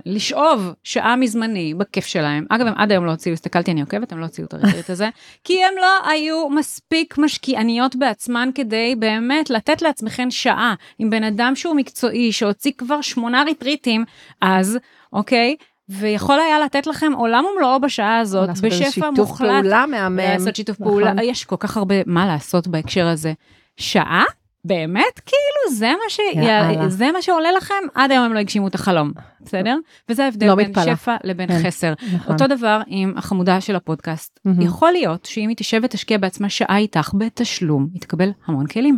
[0.05, 2.45] לשאוב שעה מזמני בכיף שלהם.
[2.49, 5.09] אגב, הם עד היום לא הוציאו, הסתכלתי, אני עוקבת, הם לא הוציאו את הריטריט הזה,
[5.43, 11.55] כי הם לא היו מספיק משקיעניות בעצמן כדי באמת לתת לעצמכם שעה עם בן אדם
[11.55, 14.05] שהוא מקצועי, שהוציא כבר שמונה ריטריטים
[14.41, 14.79] אז,
[15.13, 15.55] אוקיי?
[15.89, 19.49] ויכול היה לתת לכם עולם ומלואו בשעה הזאת, לעשות איזה בשפע שיתוף מוחלט.
[19.49, 20.17] פעולה מהמם.
[20.17, 20.91] לעשות שיתוף נכון.
[20.91, 23.33] פעולה, יש כל כך הרבה מה לעשות בהקשר הזה.
[23.77, 24.23] שעה?
[24.67, 25.19] באמת?
[25.25, 26.19] כאילו, זה מה, ש...
[26.35, 26.89] יאללה.
[26.89, 27.73] זה מה שעולה לכם?
[27.95, 29.75] עד היום הם לא הגשימו את החלום, בסדר?
[30.09, 30.95] וזה ההבדל לא בין מתפלא.
[30.95, 31.93] שפע לבין כן, חסר.
[32.15, 32.33] נכון.
[32.33, 34.39] אותו דבר עם החמודה של הפודקאסט.
[34.45, 34.61] מהמם.
[34.61, 38.97] יכול להיות שאם היא תשב ותשקיע בעצמה שעה איתך בתשלום, היא תקבל המון כלים.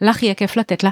[0.00, 0.90] לך יהיה כיף לתת לה.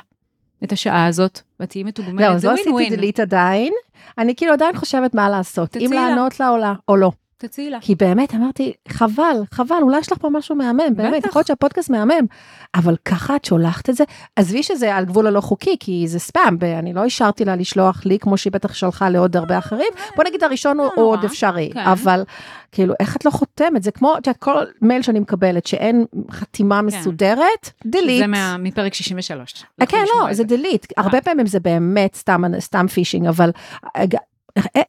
[0.65, 2.91] את השעה הזאת, ואת תהיי מתוגמלת, לא, זה לא ווין עשיתי ווין.
[2.91, 3.73] דילית עדיין,
[4.19, 5.91] אני כאילו עדיין חושבת מה לעשות, אם.
[5.93, 7.11] לענות לה לא- או לא.
[7.38, 7.79] תציעי לה.
[7.81, 11.25] כי באמת אמרתי, חבל, חבל, אולי יש לך פה משהו מהמם, באמת.
[11.27, 12.27] יכול להיות שהפודקאסט מהמם,
[12.75, 14.05] אבל ככה את שולחת את זה,
[14.37, 18.18] עזבי שזה על גבול הלא חוקי, כי זה ספאם, ואני לא אישרתי לה לשלוח לי,
[18.18, 21.81] כמו שהיא בטח שלחה לעוד הרבה אחרים, בוא נגיד הראשון הוא לא עוד אפשרי, כן.
[21.81, 22.25] אבל
[22.72, 23.83] כאילו, איך את לא חותמת?
[23.83, 28.16] זה כמו, את יודעת, כל מייל שאני מקבלת, שאין חתימה מסודרת, דילית.
[28.16, 29.64] שזה מה- מפרק 63.
[29.83, 30.87] אה, כן, לא, זה דילית.
[30.96, 32.14] הרבה פעמים זה באמת
[32.61, 33.51] סתם, פישינג, אבל
[33.96, 34.05] אה,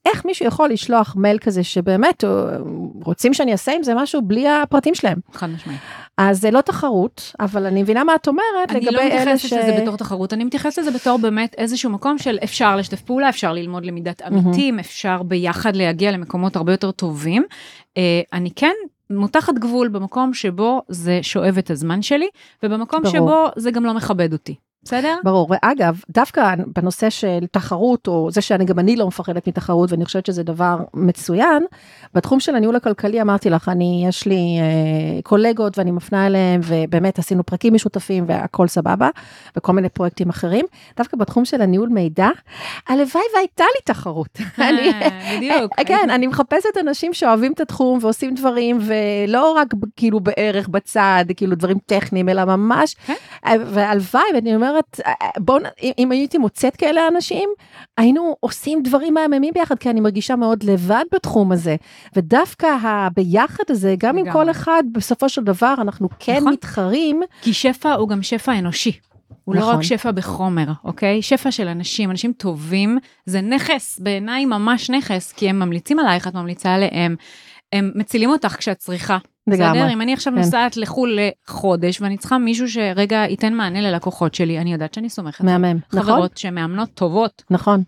[0.06, 2.30] איך- מישהו יכול לשלוח מייל כזה שבאמת אה,
[3.04, 5.18] רוצים שאני אעשה עם זה משהו בלי הפרטים שלהם.
[5.34, 5.80] חד משמעית.
[6.18, 9.48] אז זה לא תחרות, אבל אני מבינה מה את אומרת אני לגבי לא אלה מתייחסת
[9.48, 9.54] ש...
[9.54, 13.54] לזה בתור תחרות, אני מתייחסת לזה בתור באמת איזשהו מקום של אפשר לשתף פעולה, אפשר
[13.54, 17.44] ללמוד למידת עמיתים, אפשר ביחד להגיע למקומות הרבה יותר טובים.
[17.98, 18.74] אה, אני כן
[19.10, 22.28] מותחת גבול במקום שבו זה שואב את הזמן שלי,
[22.64, 23.14] ובמקום ברור.
[23.16, 24.56] שבו זה גם לא מכבד אותי.
[24.88, 25.16] בסדר?
[25.24, 30.06] ברור, ואגב, דווקא בנושא של תחרות, או זה שאני גם אני לא מפחדת מתחרות, ואני
[30.06, 31.64] חושבת שזה דבר מצוין,
[32.14, 37.20] בתחום של הניהול הכלכלי אמרתי לך, אני, יש לי אה, קולגות ואני מפנה אליהם, ובאמת
[37.20, 39.10] עשינו פרקים משותפים והכל סבבה,
[39.58, 40.66] וכל מיני פרויקטים אחרים.
[40.98, 42.28] דווקא בתחום של הניהול מידע,
[42.88, 44.38] הלוואי והייתה לי תחרות.
[44.58, 45.74] אני- אה, בדיוק.
[45.86, 51.56] כן, אני מחפשת אנשים שאוהבים את התחום ועושים דברים, ולא רק כאילו בערך בצד, כאילו
[51.56, 53.14] דברים טכניים, אלא ממש, כן.
[53.46, 57.50] אה, והלוואי, ואני אומרת, אה, בואו, נ- אם- הייתי מוצאת כאלה אנשים,
[57.98, 61.76] היינו עושים דברים מהממים ביחד, כי אני מרגישה מאוד לבד בתחום הזה.
[62.16, 64.34] ודווקא הביחד הזה, גם אם לגמרי.
[64.46, 66.54] כל אחד, בסופו של דבר, אנחנו כן נכון.
[66.54, 68.92] מתחרים, כי שפע הוא גם שפע אנושי.
[69.44, 69.76] הוא לא נכון.
[69.76, 71.22] רק שפע בחומר, אוקיי?
[71.22, 76.34] שפע של אנשים, אנשים טובים, זה נכס, בעיניי ממש נכס, כי הם ממליצים עלייך, את
[76.34, 77.16] ממליצה עליהם,
[77.74, 79.18] הם מצילים אותך כשאת צריכה.
[79.48, 79.80] לגמרי.
[79.80, 79.94] בסדר?
[79.94, 80.40] אם אני עכשיו כן.
[80.40, 85.44] נוסעת לחו"ל לחודש, ואני צריכה מישהו שרגע ייתן מענה ללקוחות שלי, אני יודעת שאני סומכת.
[85.44, 86.02] מהמם, נכון?
[86.02, 87.84] חברות שמאמנות טובות, נכון.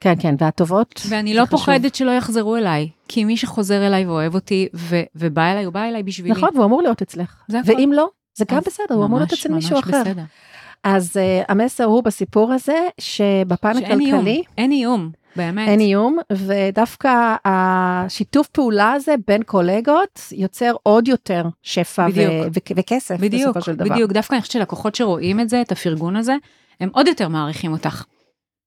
[0.00, 1.58] כן, כן, והטובות, ואני לא חשוב.
[1.58, 5.84] פוחדת שלא יחזרו אליי, כי מי שחוזר אליי ואוהב אותי, ו- ובא אליי, הוא בא
[5.84, 6.30] אליי בשבילי.
[6.30, 7.34] נכון, והוא אמור להיות אצלך.
[7.48, 7.72] זה הכל.
[7.72, 10.02] ואם לא, זה גם בסדר, הוא אמור להיות ממש, אצל מישהו ממש אחר.
[10.02, 10.22] בסדר.
[10.84, 15.68] אז uh, המסר הוא בסיפור הזה, שבפן שאין איום, הכלכלי אין איום, באמת.
[15.68, 22.32] אין איום, ודווקא השיתוף פעולה הזה בין קולגות יוצר עוד יותר שפע ו- בדיוק.
[22.32, 23.94] ו- וכסף בדיוק, בסופו של דבר.
[23.94, 26.34] בדיוק, דווקא אני חושבת שלקוחות שרואים את זה, את הפרגון הזה,
[26.80, 28.04] הם עוד יותר מעריכים אותך.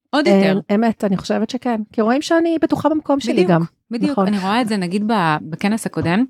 [0.09, 0.59] עוד יותר.
[0.69, 3.63] אה, אמת, אני חושבת שכן, כי רואים שאני בטוחה במקום שלי בדיוק, גם.
[3.91, 4.27] בדיוק, נכון.
[4.27, 5.03] אני רואה את זה נגיד
[5.41, 6.25] בכנס הקודם,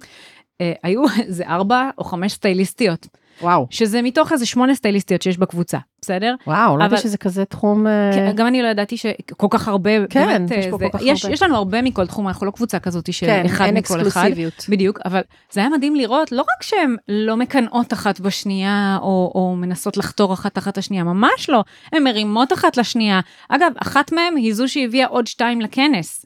[0.61, 3.07] אה, היו איזה ארבע או חמש סטייליסטיות,
[3.41, 3.67] וואו.
[3.69, 6.35] שזה מתוך איזה שמונה סטייליסטיות שיש בקבוצה, בסדר?
[6.47, 7.87] וואו, לא ידעתי שזה כזה תחום...
[7.87, 10.85] אה, כן, גם אני לא ידעתי שכל כך הרבה, כן, באמת, יש אה, פה זה-
[10.91, 11.33] כל כך יש, הרבה.
[11.33, 14.07] יש לנו הרבה מכל תחום, אנחנו לא קבוצה כזאת של כן, אחד אין מכל אחד.
[14.07, 14.65] אקסקלוסיביות.
[14.69, 19.55] בדיוק, אבל זה היה מדהים לראות, לא רק שהן לא מקנאות אחת בשנייה, או, או
[19.57, 23.19] מנסות לחתור אחת תחת השנייה, ממש לא, הן מרימות אחת לשנייה.
[23.49, 26.25] אגב, אחת מהן היא זו שהביאה עוד שתיים לכנס.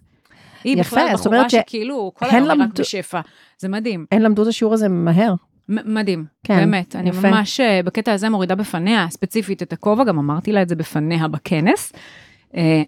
[0.64, 3.22] היא יפה, בכלל בחורה שכאילו, כל היום היא רק בשפע.
[3.60, 5.34] זה מדהים, הן למדו את השיעור הזה מהר.
[5.70, 6.96] מדהים, כן, באמת.
[6.96, 7.30] אני יפה.
[7.30, 11.28] ממש אה, בקטע הזה מורידה בפניה ספציפית את הכובע, גם אמרתי לה את זה בפניה
[11.28, 11.94] בכנס.
[12.56, 12.82] אה,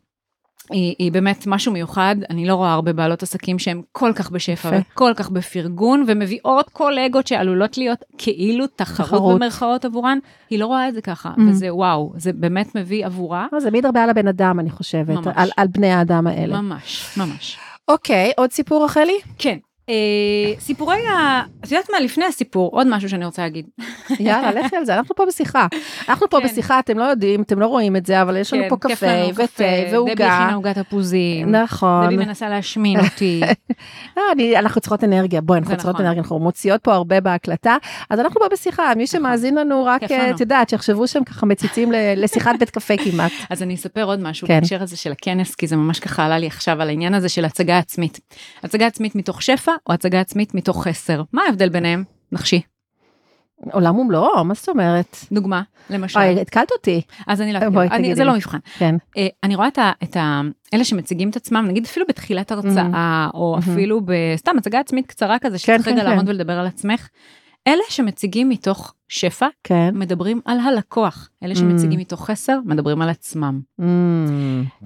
[0.70, 4.68] היא, היא באמת משהו מיוחד, אני לא רואה הרבה בעלות עסקים שהן כל כך בשפע
[4.68, 4.78] יפה.
[4.94, 9.36] וכל כך בפרגון, ומביאות קולגות שעלולות להיות כאילו תחרות, תחרות.
[9.36, 10.18] במרכאות עבורן,
[10.50, 11.42] היא לא רואה את זה ככה, Mm.
[11.50, 15.10] וזה וואו, זה באמת מביא עבורה, אה, זה מעיד הרבה על הבן אדם, אני חושבת,
[15.16, 15.28] ממש.
[15.36, 16.62] על, על בני האדם האלה.
[16.62, 17.58] ממש, ממש.
[17.88, 19.18] אוקיי, עוד סיפור רחלי?
[19.38, 19.58] כן.
[19.90, 21.42] אה, סיפורי ה...
[21.66, 23.66] את יודעת מה, לפני הסיפור, עוד משהו שאני רוצה להגיד.
[24.20, 25.68] יאללה, לכי על זה, אנחנו פה בשיחה.
[26.10, 26.48] אנחנו פה כן.
[26.48, 29.06] בשיחה, אתם לא יודעים, אתם לא רואים את זה, אבל יש לנו כן, פה קפה
[29.34, 30.36] ותה דבי ועוגה.
[30.38, 31.52] הכינה עוגת תפוזים.
[31.52, 32.06] נכון.
[32.06, 33.42] דבי מנסה להשמין אותי.
[34.18, 34.24] לא,
[34.56, 36.06] אנחנו צריכות אנרגיה, בואי, אנחנו צריכות נכון.
[36.06, 37.78] אנרגיה, אנחנו מוציאות פה הרבה בהקלטה,
[38.10, 40.30] אז אנחנו פה בשיחה, מי שמאזין לנו רק, אה.
[40.30, 43.32] את יודעת, שיחשבו שהם ככה מציצים לשיחת בית קפה כמעט.
[43.50, 44.60] אז אני אספר עוד משהו כן.
[44.60, 47.46] בהקשר הזה של הכנס, כי זה ממש ככה עלה לי עכשיו על העניין הזה של
[47.46, 48.20] הצגה עצמית.
[48.64, 51.22] הצגה עצמית מתוך שפע או הצגה עצמית מתוך חסר.
[51.34, 52.04] מה ההבדל ביניהם?
[52.32, 52.62] נחשי.
[53.72, 55.18] עולם ומלואו, מה זאת אומרת?
[55.32, 56.20] דוגמה, למשל.
[56.20, 57.02] אוי, התקלת אותי.
[57.28, 58.24] אז אני לא בואי, אגיד, תגידי זה.
[58.24, 58.58] לא מבחן.
[58.78, 58.96] כן.
[59.18, 60.42] אה, אני רואה את ה- את ה-
[60.74, 63.74] אלה שמציגים את עצמם, נגיד אפילו בתחילת הרצאה, או מהמם.
[63.74, 66.10] אפילו בסתם הצגה עצמית קצרה כזה, כן, שצריך כן, רגע כן.
[66.10, 67.08] לעמוד ולדבר על עצמך.
[67.70, 69.90] אלה שמציגים מתוך שפע, כן.
[69.94, 71.30] מדברים על הלקוח.
[71.44, 73.60] אלה שמציגים מתוך חסר, מדברים על עצמם.
[73.80, 73.84] Mm,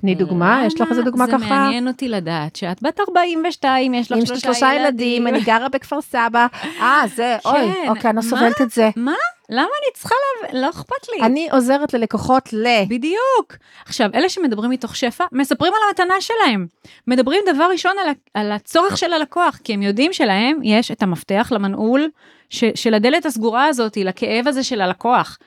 [0.01, 1.49] תני דוגמה, יש לך איזה דוגמה זה ככה?
[1.49, 6.47] מעניין אותי לדעת שאת בת 42, יש לך שלושה, שלושה ילדים, אני גרה בכפר סבא.
[6.79, 8.21] אה, זה, אוי, כן, אוקיי, אני לא?
[8.21, 8.89] סובלת את זה.
[8.95, 9.13] מה?
[9.49, 10.61] למה אני צריכה לה...
[10.61, 11.25] לא אכפת לי.
[11.25, 12.67] אני עוזרת ללקוחות ל...
[12.89, 13.53] בדיוק.
[13.85, 16.67] עכשיו, אלה שמדברים מתוך שפע, מספרים על המתנה שלהם.
[17.07, 21.49] מדברים דבר ראשון על, על הצורך של הלקוח, כי הם יודעים שלהם יש את המפתח
[21.51, 22.09] למנעול
[22.53, 25.37] ש, של הדלת הסגורה הזאת, לכאב הזה של הלקוח.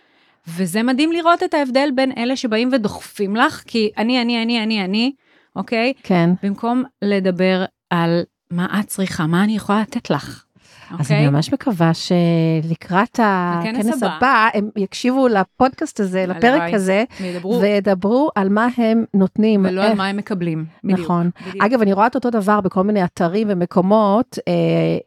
[0.48, 4.84] וזה מדהים לראות את ההבדל בין אלה שבאים ודוחפים לך, כי אני, אני, אני, אני,
[4.84, 5.12] אני,
[5.56, 5.92] אוקיי?
[6.02, 6.30] כן.
[6.42, 10.44] במקום לדבר על מה את צריכה, מה אני יכולה לתת לך.
[10.90, 11.18] אז אוקיי?
[11.18, 14.16] אני ממש מקווה שלקראת הכנס הבא.
[14.16, 16.74] הבא, הם יקשיבו לפודקאסט הזה, לפרק הלוואי.
[16.74, 19.66] הזה, וידברו, וידברו על מה הם נותנים.
[19.68, 20.64] ולא על איך- מה הם מקבלים.
[20.84, 21.30] בדיוק, נכון.
[21.48, 21.64] בדיוק.
[21.64, 24.52] אגב, אני רואה את אותו דבר בכל מיני אתרים ומקומות, אה,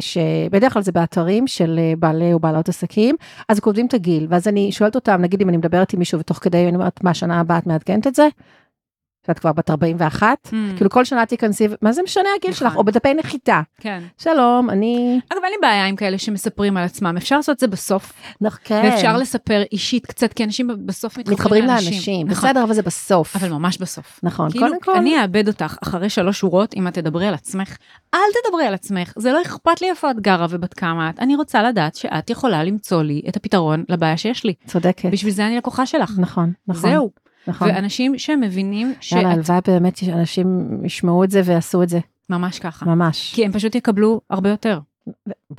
[0.01, 3.15] שבדרך כלל זה באתרים של אה, בעלי או בעלות עסקים,
[3.49, 6.37] אז כותבים את הגיל, ואז אני שואלת אותם, נגיד אם אני מדברת עם מישהו ותוך
[6.41, 8.27] כדי אני אומרת, מה, שנה הבאה את מעדכנת את זה?
[9.29, 10.37] שאת כבר בת 41?
[10.47, 12.67] Mm, כאילו כל שנה תיכנסי, מה זה משנה הגיל נכון.
[12.67, 12.75] שלך?
[12.77, 13.61] או בדפי נחיתה.
[13.79, 14.03] כן.
[14.17, 15.19] שלום, אני...
[15.33, 18.59] אגב, אין לי בעיה עם כאלה שמספרים על עצמם, אפשר לעשות את זה בסוף, נח-
[18.63, 18.81] כן.
[18.85, 21.91] ואפשר לספר אישית קצת, כי אנשים בסוף מתחברים מתחברים לאנשים.
[21.93, 23.35] לאנשים, נכון, בסדר, אבל זה בסוף.
[23.35, 24.19] אבל ממש בסוף.
[24.23, 27.77] נכון, כאילו, קודם כל, אני אאבד אותך אחרי שלוש שורות אם את תדברי על עצמך.
[28.13, 31.35] אל תדברי על עצמך, זה לא אכפת לי איפה את גרה ובת כמה את, אני
[31.35, 34.53] רוצה לדעת שאת יכולה למצוא לי את הפתרון לבעיה שיש לי.
[34.67, 35.09] צודקת.
[35.11, 36.11] בשביל זה אני לקוחה שלך.
[36.17, 36.81] נכון, נכון.
[36.91, 37.11] זהו.
[37.47, 37.67] נכון.
[37.67, 41.99] ואנשים שמבינים שאת יאללה, הלוואי באמת שאנשים ישמעו את זה ויעשו את זה,
[42.29, 42.85] ממש ככה.
[42.85, 43.31] ממש.
[43.35, 44.79] כי הם פשוט יקבלו הרבה יותר.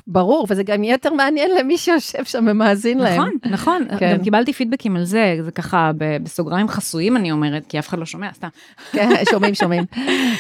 [0.07, 3.21] ברור, וזה גם יהיה יותר מעניין למי שיושב שם ומאזין להם.
[3.23, 3.99] נכון, נכון.
[3.99, 4.13] כן.
[4.17, 5.91] גם קיבלתי פידבקים על זה, זה ככה
[6.23, 8.49] בסוגריים חסויים אני אומרת, כי אף אחד לא שומע, סתם.
[8.93, 9.85] כן, שומעים, שומעים.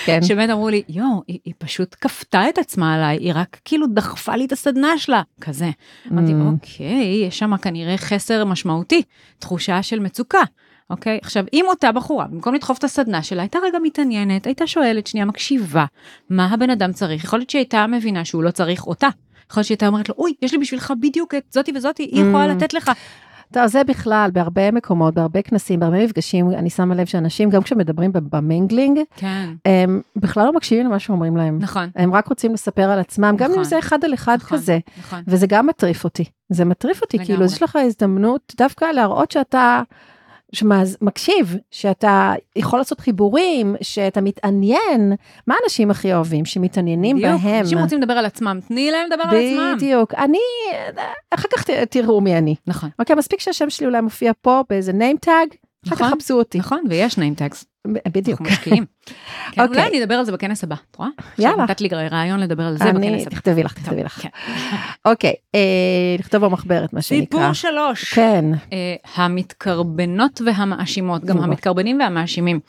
[0.04, 0.22] כן.
[0.22, 4.36] שבאמת אמרו לי, יואו, היא, היא פשוט כפתה את עצמה עליי, היא רק כאילו דחפה
[4.36, 5.70] לי את הסדנה שלה, כזה.
[6.12, 6.34] אמרתי, Mm.
[6.52, 9.02] אוקיי, יש שם כנראה חסר משמעותי,
[9.38, 10.42] תחושה של מצוקה.
[10.90, 15.06] אוקיי, עכשיו אם אותה בחורה, במקום לדחוף את הסדנה שלה, הייתה רגע מתעניינת, הייתה שואלת,
[15.06, 15.84] שנייה מקשיבה,
[16.30, 19.08] מה הבן אדם צריך, יכול להיות שהייתה מבינה שהוא לא צריך אותה.
[19.50, 22.46] יכול להיות שהייתה אומרת לו, אוי, יש לי בשבילך בדיוק את זאתי וזאתי, היא יכולה
[22.46, 22.48] Mm.
[22.56, 22.90] לתת לך.
[23.52, 28.10] טוב, זה בכלל, בהרבה מקומות, בהרבה כנסים, בהרבה מפגשים, אני שמה לב שאנשים, גם כשמדברים
[28.14, 31.58] במינגלינג, כן, הם בכלל לא מקשיבים למה שאומרים להם.
[31.60, 33.64] נכון, הם רק רוצים לספר על עצמם, גם אם נכון.
[33.64, 34.58] זה אחד על אחד נכון.
[34.58, 34.78] כזה.
[34.98, 35.22] נכון.
[35.26, 36.24] וזה גם מטריף אותי.
[36.48, 37.32] זה מטריף אותי, לגמרי.
[37.32, 39.82] כאילו, יש לך הזדמנות דווקא להראות שאתה...
[40.52, 45.12] שמקשיב, שאתה יכול לעשות חיבורים, שאתה מתעניין,
[45.46, 46.44] מה האנשים הכי אוהבים?
[46.44, 47.40] שמתעניינים בדיוק.
[47.40, 47.60] בהם.
[47.60, 49.72] אנשים רוצים לדבר על עצמם, תני להם לדבר על עצמם.
[49.76, 50.14] בדיוק.
[50.14, 50.38] אני,
[51.30, 52.54] אחר כך ת- תראו מי אני.
[52.66, 56.10] נכון, אוקיי, מספיק שהשם שלי אולי מופיע פה באיזה name tag, נכון.
[56.10, 56.58] חפשו אותי.
[56.58, 57.64] נכון, ויש name tags,
[58.08, 58.40] בדיוק.
[58.40, 58.84] אנחנו משקיעים.
[59.52, 59.62] כן.
[59.68, 61.08] אולי אני אדבר על זה בכנס הבא, את רואה?
[61.38, 61.64] יאללה.
[61.64, 63.30] נתת לי רעיון לדבר על זה אני, בכנס הבא.
[63.36, 64.20] תכתבי לך, תכתבי לך.
[64.22, 64.28] כן.
[65.10, 65.60] אוקיי, אה,
[66.18, 67.24] לכתוב במחברת, מה שנקרא.
[67.24, 68.14] סיפור שלוש.
[68.14, 68.44] כן.
[68.72, 71.40] אה, המתקרבנות והמאשימות, גם.
[71.40, 72.60] המתקרבנים והמאשימים.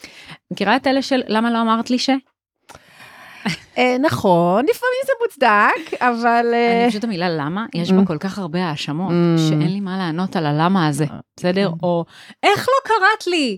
[0.51, 2.09] מכירה את אלה של למה לא אמרת לי ש?
[3.77, 6.45] אה, נכון, לפעמים זה מוצדק, אבל...
[6.53, 8.05] אה, אני פשוט המילה למה, יש בה Mm.
[8.07, 9.39] כל כך הרבה האשמות, Mm.
[9.49, 11.05] שאין לי מה לענות על הלמה הזה,
[11.37, 11.69] בסדר?
[11.69, 11.77] כן.
[11.83, 12.05] או
[12.43, 13.57] איך לא קראת לי?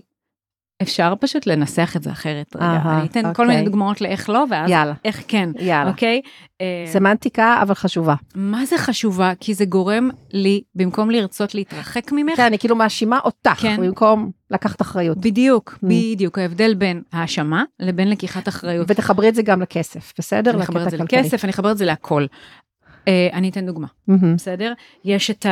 [0.82, 2.56] אפשר פשוט לנסח את זה אחרת.
[2.56, 3.46] רגע, אהה, אני אתן כל אוקיי.
[3.46, 5.90] מיני דוגמאות לאיך לא, ואז יאללה, איך כן, יאללה.
[5.90, 6.20] אוקיי?
[6.60, 8.14] אה, סמנטיקה, אבל חשובה.
[8.34, 9.32] מה זה חשובה?
[9.40, 13.76] כי זה גורם לי, במקום לרצות להתרחק ממך, כן, אני כאילו מאשימה אותך, כן.
[13.80, 15.18] במקום לקחת אחריות.
[15.18, 15.86] בדיוק, Mm.
[15.86, 18.86] בדיוק, ההבדל בין האשמה לבין לקיחת אחריות.
[18.90, 20.50] ותחברי את זה גם לכסף, בסדר?
[20.50, 20.96] אני אחבר את זה.
[20.96, 22.26] לכסף, אני אחבר את זה להכל.
[23.08, 24.36] אה, אני אתן דוגמה, מהמם.
[24.36, 24.72] בסדר?
[25.04, 25.46] יש את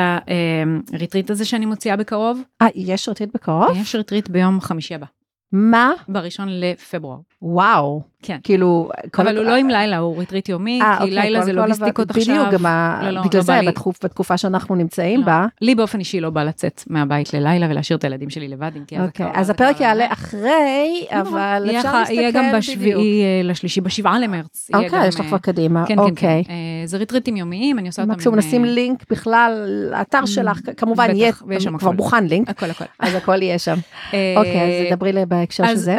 [0.92, 3.76] הריטריט הזה שאני מוציאה בקרוב, אה, יש ריטריט בקרוב?
[3.76, 5.06] יש ריטריט ביום חמישי הבא,
[5.52, 5.92] מה?
[6.08, 7.18] בראשון לפברואר.
[7.42, 8.12] וואו.
[8.22, 8.38] כן.
[8.42, 8.90] כאילו...
[9.11, 11.44] כל אבל הכ- הוא לא עם לילה, הוא ריטריט יומי, אה, כי אוקיי, לילה כל-
[11.44, 12.35] זה כל לוגיסטיקות עכשיו.
[12.35, 12.64] בדיוק, גם
[13.02, 13.61] לא, לא, בגלל לא זה,
[14.04, 15.26] בתקופה שאנחנו נמצאים לא.
[15.26, 15.46] בה.
[15.61, 18.98] לי באופן אישי לא בא לצאת מהבית ללילה ולהשאיר את הילדים שלי לבד, אם כי
[19.00, 21.20] אוקיי, אז הפרק יעלה אחרי, לא.
[21.20, 22.56] אבל אפשר להסתכל יהיה גם בדיוק.
[22.58, 24.70] בשביעי אה, לשלישי, בשבעה למרץ.
[24.74, 26.44] אוקיי, יש לך אה, כבר קדימה, כן, כן, אוקיי.
[26.46, 26.52] כן.
[26.52, 29.52] אה, זה ריטריטים יומיים, אני עושה אותם מקסימום נשים לינק בכלל
[29.90, 31.92] לאתר שלך, כמובן יהיה כבר.
[31.92, 32.85] מוכן לינק, הכל הכל.
[32.98, 33.76] אז הכל יהיה שם.
[34.37, 35.96] אוקיי, אז דברי בהקשר של זה.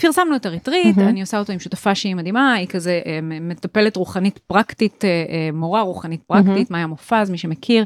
[0.00, 0.98] פרסמנו את הריטריט.
[0.98, 5.50] אני עושה אותו עם שותפה שהיא מדהימה, היא כזה אה, מטפלת רוחנית פרקטית, אה, אה,
[5.52, 7.84] מורה רוחנית פרקטית, מאיה מופז, מי שמכיר.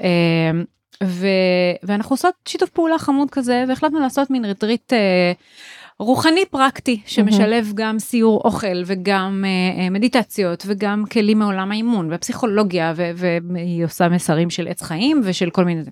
[0.00, 0.50] אה,
[1.04, 1.26] ו-
[1.82, 5.32] ואנחנו עושות שיתוף פעולה חמוד כזה, והחלטנו לעשות מין ריטריט אה,
[5.98, 12.92] רוחני פרקטי, שמשלב גם סיור אוכל וגם אה, אה, מדיטציות וגם כלים מעולם האימון והפסיכולוגיה,
[12.96, 13.10] ו-
[13.54, 15.90] והיא עושה מסרים של עץ חיים ושל כל מיני זה.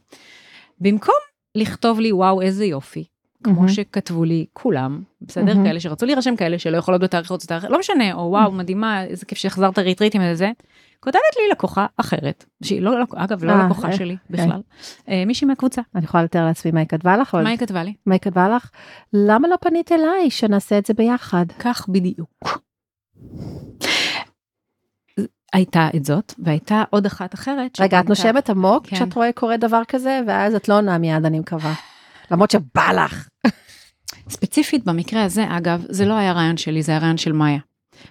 [0.81, 1.15] במקום
[1.55, 3.05] לכתוב לי וואו איזה יופי,
[3.55, 3.69] כמו.
[3.69, 5.55] שכתבו לי כולם, בסדר?
[5.65, 9.27] כאלה שרצו להירשם, כאלה שלא יכולות בתאריך רוצות תאריך, לא משנה, או וואו מדהימה, איזה
[9.27, 10.51] כיף שהחזרת ריטריטים וזה.
[11.01, 14.61] כותבת לי לקוחה אחרת, שהיא לא, אגב, לא אה, לקוחה אה, שלי בכלל,
[15.09, 17.95] אה, מישהי מהקבוצה, אני יכולה לתאר לעצמי מה היא כתבה לך, מה היא כתבה לי?
[18.07, 18.71] מה היא כתבה לך?
[19.13, 21.47] למה לא פנית אליי שנעשה את זה ביחד?
[21.59, 22.61] כך בדיוק.
[25.53, 27.81] הייתה את זאת, והייתה עוד אחת אחרת.
[27.81, 28.97] רגע, את נושמת עמוק כן.
[28.97, 31.75] כשאת רואה קורה דבר כזה, ואז את לא עונה מיד, אני מקווה.
[32.31, 33.29] למרות שבא לך.
[34.29, 37.59] ספציפית במקרה הזה, אגב, זה לא היה רעיון שלי, זה היה רעיון של מאיה.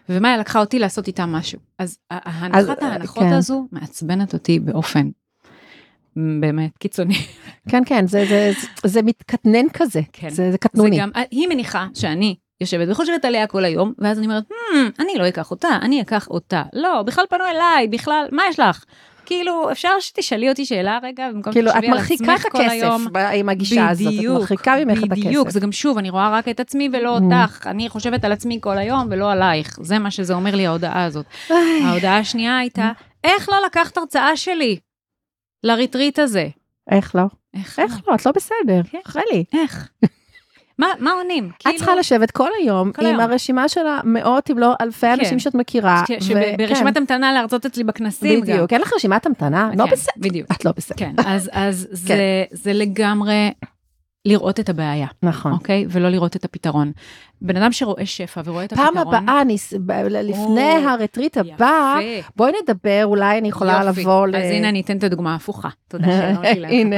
[0.09, 1.59] ומאיה לקחה אותי לעשות איתה משהו.
[1.79, 3.33] אז הנחת אה, ההנחות כן.
[3.33, 5.09] הזו מעצבנת אותי באופן
[6.15, 7.15] באמת קיצוני.
[7.69, 10.29] כן, כן, זה, זה, זה, זה מתקטנן כזה, כן.
[10.29, 10.95] זה, זה קטנוני.
[10.95, 15.11] זה גם, היא מניחה שאני יושבת וחושבת עליה כל היום, ואז אני אומרת, hmm, אני
[15.17, 16.63] לא אקח אותה, אני אקח אותה.
[16.73, 18.85] לא, בכלל פנו אליי, בכלל, מה יש לך?
[19.25, 22.69] כאילו, אפשר שתשאלי אותי שאלה רגע, במקום כאילו, את שתחשבי על מרחיקה עצמך את כל
[22.69, 22.95] היום.
[23.01, 25.25] הכסף ב- עם הגישה הזאת, את מרחיקה ממך את הכסף.
[25.25, 27.21] בדיוק, זה גם שוב, אני רואה רק את עצמי ולא Mm.
[27.21, 31.03] אותך, אני חושבת על עצמי כל היום ולא עלייך, זה מה שזה אומר לי ההודעה
[31.03, 31.25] הזאת.
[31.85, 32.91] ההודעה השנייה הייתה,
[33.23, 34.77] איך לא לקחת הרצאה שלי
[35.63, 36.47] לריטריט הזה?
[36.91, 37.23] איך לא?
[37.53, 38.15] איך איך לא?
[38.15, 38.97] את לא בסדר, כן.
[39.07, 39.43] רחלי.
[39.53, 39.89] איך?
[40.79, 41.49] מה, מה עונים?
[41.69, 43.19] את צריכה לשבת כל היום כל עם היום.
[43.19, 45.39] הרשימה של המאות אם לא אלפי אנשים כן.
[45.39, 46.03] שאת מכירה.
[46.09, 48.53] ו- שברשימת כן, המתנה להרצות אצלי בכנסים גם.
[48.53, 49.71] בדיוק, אין לך רשימת המתנה?
[49.77, 50.13] לא כן, בסדר.
[50.17, 50.51] בדיוק.
[50.51, 50.95] את לא בסדר.
[50.97, 53.51] כן, אז, אז זה, זה לגמרי
[54.25, 55.51] לראות את הבעיה, נכון.
[55.51, 55.85] אוקיי?
[55.89, 56.91] ולא לראות את הפתרון.
[57.45, 59.15] בן אדם שרואה שפע ורואה את פעם הפתרון...
[59.15, 60.37] הבאה, ניס- ב- לפני
[60.85, 62.27] או, הרטריט הבא, יפה.
[62.35, 64.01] בואי נדבר, אולי אני יכולה יופי.
[64.01, 64.35] לבוא ל...
[64.35, 65.69] אז הנה אני אתן את הדוגמה ההפוכה.
[65.87, 66.75] תודה שהרמתי להפכה.
[66.75, 66.95] הנה.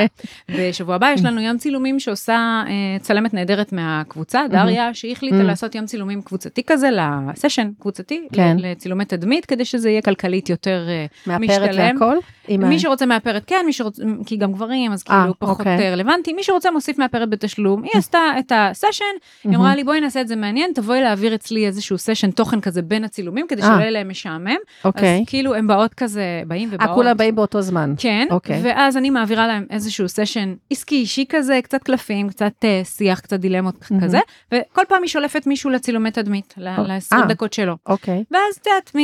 [0.51, 2.35] בשבוע הבא יש לנו יום צילומים שעושה
[2.67, 5.43] אה, צלמת נהדרת מהקבוצה, דריה, שהחליטה Mhm.
[5.43, 8.57] לעשות יום צילומים קבוצתי כזה, לסשן קבוצתי, כן.
[8.59, 11.95] לצילומי תדמית, כדי שזה יהיה כלכלית יותר אה, מאפרת משתלם.
[11.95, 12.15] והכל?
[12.47, 15.59] עם ה- מי שרוצה מאפרת כן, מי שרוצה, כי גם גברים, אז אה, כאילו פחות
[15.59, 15.77] אוקיי.
[15.87, 16.33] אה, רלוונטי.
[16.33, 17.83] מי שרוצה מוסיף מאפרת בתשלום.
[17.83, 19.05] היא עשתה את הסשן,
[19.43, 22.81] היא אמרה לי בואי נעשה את זה מעניין, תבואי להעביר אצלי איזשהו סשן תוכן כזה
[22.81, 23.67] בין הצילומים, כדי אה.
[23.67, 24.55] שלא יהיה להם משעמם.
[24.85, 25.19] אוקיי.
[25.19, 26.89] אז כאילו הם באות כזה, באים ובאות.
[26.89, 27.93] אה, כולם באים באותו זמן.
[27.97, 28.61] כן, אוקיי.
[28.63, 33.39] ואז אני מעבירה להם איזשהו סשן עסקי אישי כזה, קצת קלפים, קצת אה, שיח, קצת
[33.39, 33.85] דילמות.
[34.01, 34.19] כזה,
[34.53, 37.25] וכל פעם היא שולפת מישהו לצילומי תדמית, ל-20 אה.
[37.25, 37.75] דקות שלו.
[37.85, 38.23] אוקיי.
[38.31, 38.95] ואז את יודעת,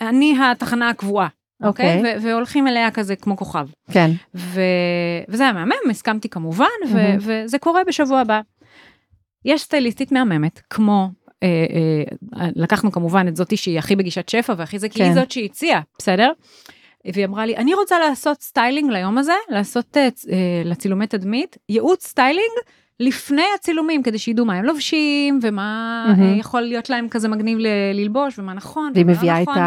[0.00, 1.28] אני התחנה הקבועה.
[1.62, 1.96] אוקיי.
[1.96, 2.18] אוקיי?
[2.18, 3.66] ו- והולכים אליה כזה כמו כוכב.
[3.90, 4.10] כן.
[4.34, 4.60] ו...
[5.28, 6.98] וזה היה מהמם, הסכמתי כמובן, ו...
[7.20, 8.40] וזה קורה בשבוע הבא.
[9.44, 11.08] יש סטייליסטית מהממת, כמו,
[11.42, 11.48] אה,
[12.40, 15.14] אה, לקחנו כמובן את זאתי שהיא הכי בגישת שפע והכי זה, כי היא כן.
[15.14, 16.32] זאת שהציעה, בסדר?
[17.12, 22.06] והיא אמרה לי, אני רוצה לעשות סטיילינג ליום הזה, לעשות אה, אה, לצילומי תדמית, ייעוץ
[22.06, 22.52] סטיילינג
[23.00, 26.06] לפני הצילומים, כדי שידעו מה הם לובשים, ומה.
[26.18, 29.62] אה, יכול להיות להם כזה מגניב ל- ללבוש, ומה נכון, והיא לא מביאה את נכון.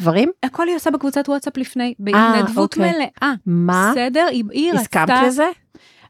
[0.00, 0.30] הדברים?
[0.42, 2.92] הכל היא עושה בקבוצת וואטסאפ לפני, בהתנדבות אוקיי.
[2.92, 3.32] מלאה.
[3.46, 3.90] מה?
[3.92, 4.26] בסדר?
[4.30, 5.26] היא, היא הסכמת רצתה...
[5.26, 5.44] לזה?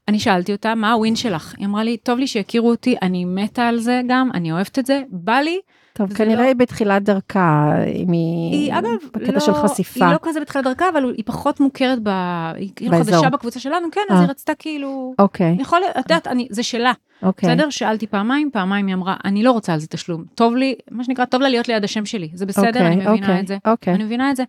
[0.08, 1.54] אני שאלתי אותה, מה הווין שלך?
[1.58, 4.86] היא אמרה לי, טוב לי שיכירו אותי, אני מתה על זה גם, אני אוהבת את
[4.86, 5.60] זה, בא לי.
[5.92, 8.52] טוב, כנראה לא- היא בתחילת דרכה, אם היא...
[8.52, 10.04] היא, אגב, בקטע לא, של חשיפה.
[10.04, 12.08] היא לא כזה בתחילת דרכה, אבל היא פחות מוכרת ב...
[12.56, 13.14] היא כאילו באזור.
[13.16, 14.20] חדשה בקבוצה שלנו, כן, אז אה.
[14.22, 15.14] היא רצתה כאילו...
[15.18, 17.48] אוקיי, יכול את יודעת, אני- זה שלה, אוקיי.
[17.54, 17.70] בסדר?
[17.70, 20.24] שאלתי פעמיים, פעמיים היא אמרה, אני לא רוצה על זה תשלום.
[20.34, 23.12] טוב לי, מה שנקרא, טוב לה להיות ליד השם שלי, זה בסדר, אוקיי, אני מבינה
[23.12, 23.56] אוקיי, את זה.
[23.66, 23.94] אוקיי.
[23.94, 24.44] אני מבינה את זה.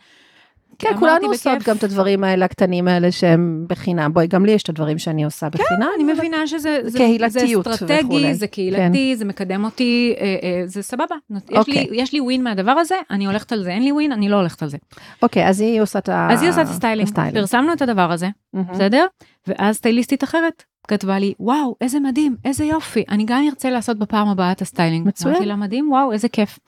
[0.79, 1.69] כן, כולנו עושות בכיף.
[1.69, 4.13] גם את הדברים האלה, הקטנים האלה שהם בחינם.
[4.13, 5.87] בואי, גם לי יש את הדברים שאני עושה בחינם.
[5.95, 8.33] אני מבינה שזה זה, קהילתיות זה אסטרטגי, וכולי.
[8.33, 11.15] זה קהילתי, זה מקדם אותי, אה, אה, זה סבבה.
[11.29, 11.87] יש, לי, אוקיי.
[11.91, 14.63] יש לי win מהדבר הזה, אני הולכת על זה, אין לי win, אני לא הולכת
[14.63, 14.77] על זה.
[15.21, 16.27] אוקיי, אז היא עושה את ה...
[16.31, 17.09] אז היא עושה את הסטיילינג.
[17.33, 18.67] פרסמנו את הדבר הזה, מהמם.
[18.73, 19.05] בסדר?
[19.47, 24.27] ואז סטייליסטית אחרת כתבה לי, וואו, איזה מדהים, איזה יופי, אני גם ארצה לעשות בפעם
[24.27, 25.07] הבאה את הסטיילינג.
[25.07, 25.35] מצוין.
[25.35, 26.59] אמרתי לה, מדהים, וואו, איזה כיף.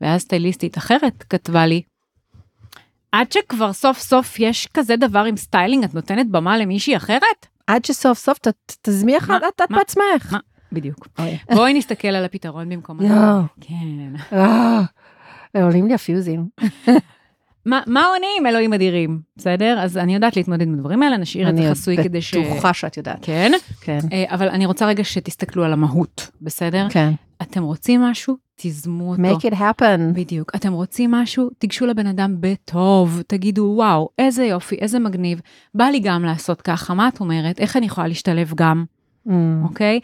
[0.00, 1.82] ואז סטייליסטית אחרת כתבה לי,
[3.12, 7.46] עד שכבר סוף סוף יש כזה דבר עם סטיילינג, את נותנת במה למישהי אחרת?
[7.66, 8.48] עד שסוף סוף ת-
[8.82, 9.48] תזמי אחד מה?
[9.48, 9.78] את את מה?
[9.78, 10.32] בעצמך.
[10.32, 10.38] מה?
[10.72, 11.08] בדיוק.
[11.54, 13.08] בואי נסתכל על הפתרון במקום הזה.
[13.08, 13.42] יואו.
[13.60, 14.36] כן.
[14.36, 14.80] אה,
[15.64, 16.48] עולים לי הפיוזים.
[17.66, 19.78] מה, מה עונים אלוהים אדירים, בסדר?
[19.80, 22.34] אז אני יודעת להתמודד עם הדברים האלה, נשאיר את זה אני חסוי כדי ש...
[22.34, 23.18] בטוחה שאת יודעת.
[23.22, 26.86] כן, כן, אה, אבל אני רוצה רגע שתסתכלו על המהות, בסדר?
[26.90, 27.12] כן.
[27.42, 28.36] אתם רוצים משהו?
[28.54, 29.22] תיזמו אותו.
[29.22, 30.00] make it happen.
[30.14, 30.52] בדיוק.
[30.54, 31.50] אתם רוצים משהו?
[31.58, 35.40] תיגשו לבן אדם בטוב, תגידו, וואו, איזה יופי, איזה מגניב.
[35.74, 37.60] בא לי גם לעשות ככה, מה את אומרת?
[37.60, 38.84] איך אני יכולה להשתלב גם,
[39.28, 39.30] Mm.
[39.64, 40.00] אוקיי?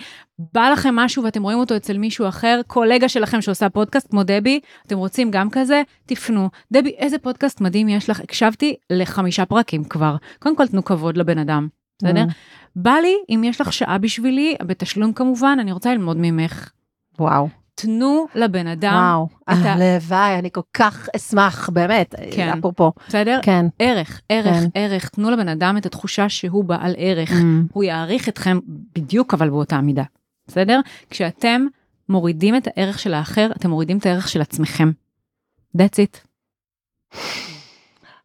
[0.54, 4.60] בא לכם משהו ואתם רואים אותו אצל מישהו אחר, קולגה שלכם שעושה פודקאסט כמו דבי,
[4.86, 5.82] אתם רוצים גם כזה?
[6.06, 6.48] תפנו.
[6.72, 8.20] דבי, איזה פודקאסט מדהים יש לך?
[8.20, 10.16] הקשבתי לחמישה פרקים כבר.
[10.38, 12.24] קודם כל תנו כבוד לבן אדם, בסדר?
[12.24, 12.32] Mm.
[12.76, 16.70] בא לי, אם יש לך שעה בשבילי, בתשלום כמובן, אני רוצה ללמוד ממך.
[17.18, 17.48] וואו,
[17.80, 19.28] תנו לבן אדם, וואו.
[19.48, 22.14] ה- הלוואי, אני כל כך אשמח, באמת.
[22.30, 22.48] כן.
[22.58, 22.92] אפרופו.
[23.08, 23.40] בסדר?
[23.42, 23.66] כן.
[23.78, 24.68] ערך, ערך, כן.
[24.74, 25.08] ערך.
[25.08, 27.30] תנו לבן אדם את התחושה שהוא בעל ערך.
[27.30, 27.34] Mm.
[27.72, 28.58] הוא יעריך אתכם
[28.94, 30.02] בדיוק אבל באותה מידה,
[30.48, 30.80] בסדר?
[31.10, 31.66] כשאתם
[32.08, 34.90] מורידים את הערך של האחר, אתם מורידים את הערך של עצמכם.
[35.76, 36.18] That's it.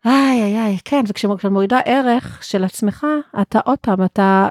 [0.05, 3.05] איי, איי, איי, כן, וכשאת מורידה ערך של עצמך,
[3.41, 4.47] אתה עוד פעם, אתה,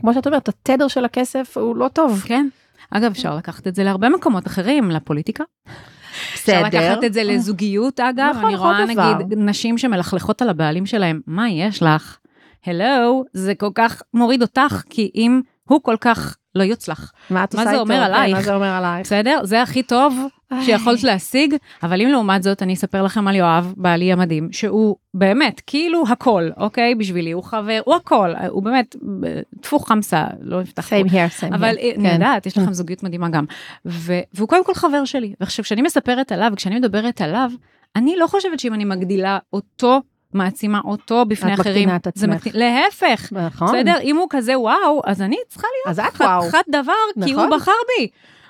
[0.00, 2.22] כמו שאת אומרת, התדר של הכסף הוא לא טוב.
[2.26, 2.48] כן.
[2.90, 5.44] אגב, אפשר לקחת את זה להרבה מקומות אחרים, לפוליטיקה.
[6.34, 8.32] אפשר לקחת את זה לזוגיות, אגב.
[8.36, 9.14] נכון, אני רואה דבר.
[9.14, 12.18] נגיד נשים שמלכלכות על הבעלים שלהם, מה יש לך?
[12.66, 17.12] הלו, זה כל כך מוריד אותך, כי אם הוא כל כך לא יוצלח.
[17.30, 17.82] מה את מה עושה זה איתו?
[17.82, 18.36] אומר כן, עלייך?
[18.36, 19.06] מה זה אומר עלייך?
[19.06, 19.40] בסדר?
[19.44, 20.18] זה הכי טוב.
[20.60, 25.60] שיכולת להשיג, אבל אם לעומת זאת אני אספר לכם על יואב, בעלי המדהים, שהוא באמת
[25.66, 26.94] כאילו הכל, אוקיי?
[26.94, 28.96] בשבילי, הוא חבר, הוא הכל, הוא באמת
[29.60, 30.96] טפו חמסה, לא נפתח פה.
[31.00, 31.80] same here, same אבל here.
[31.80, 32.12] אה, אני כן.
[32.12, 33.44] יודעת, יש לכם זוגיות מדהימה גם.
[33.84, 35.34] והוא קודם כל חבר שלי.
[35.40, 37.50] ועכשיו, כשאני מספרת עליו, וכשאני מדברת עליו,
[37.96, 40.00] אני לא חושבת שאם אני מגדילה אותו,
[40.36, 42.34] מעצימה אותו בפני את אחרים, מקטינה את עצמך.
[42.46, 43.32] מקטין, להפך.
[43.32, 43.68] נכון.
[43.68, 43.98] בסדר?
[44.02, 46.42] אם הוא כזה וואו, אז אני צריכה להיות אז את וואו.
[46.42, 46.92] חתיכת דבר,
[47.24, 47.58] כי הוא נכון.
[47.58, 48.08] בחר בי,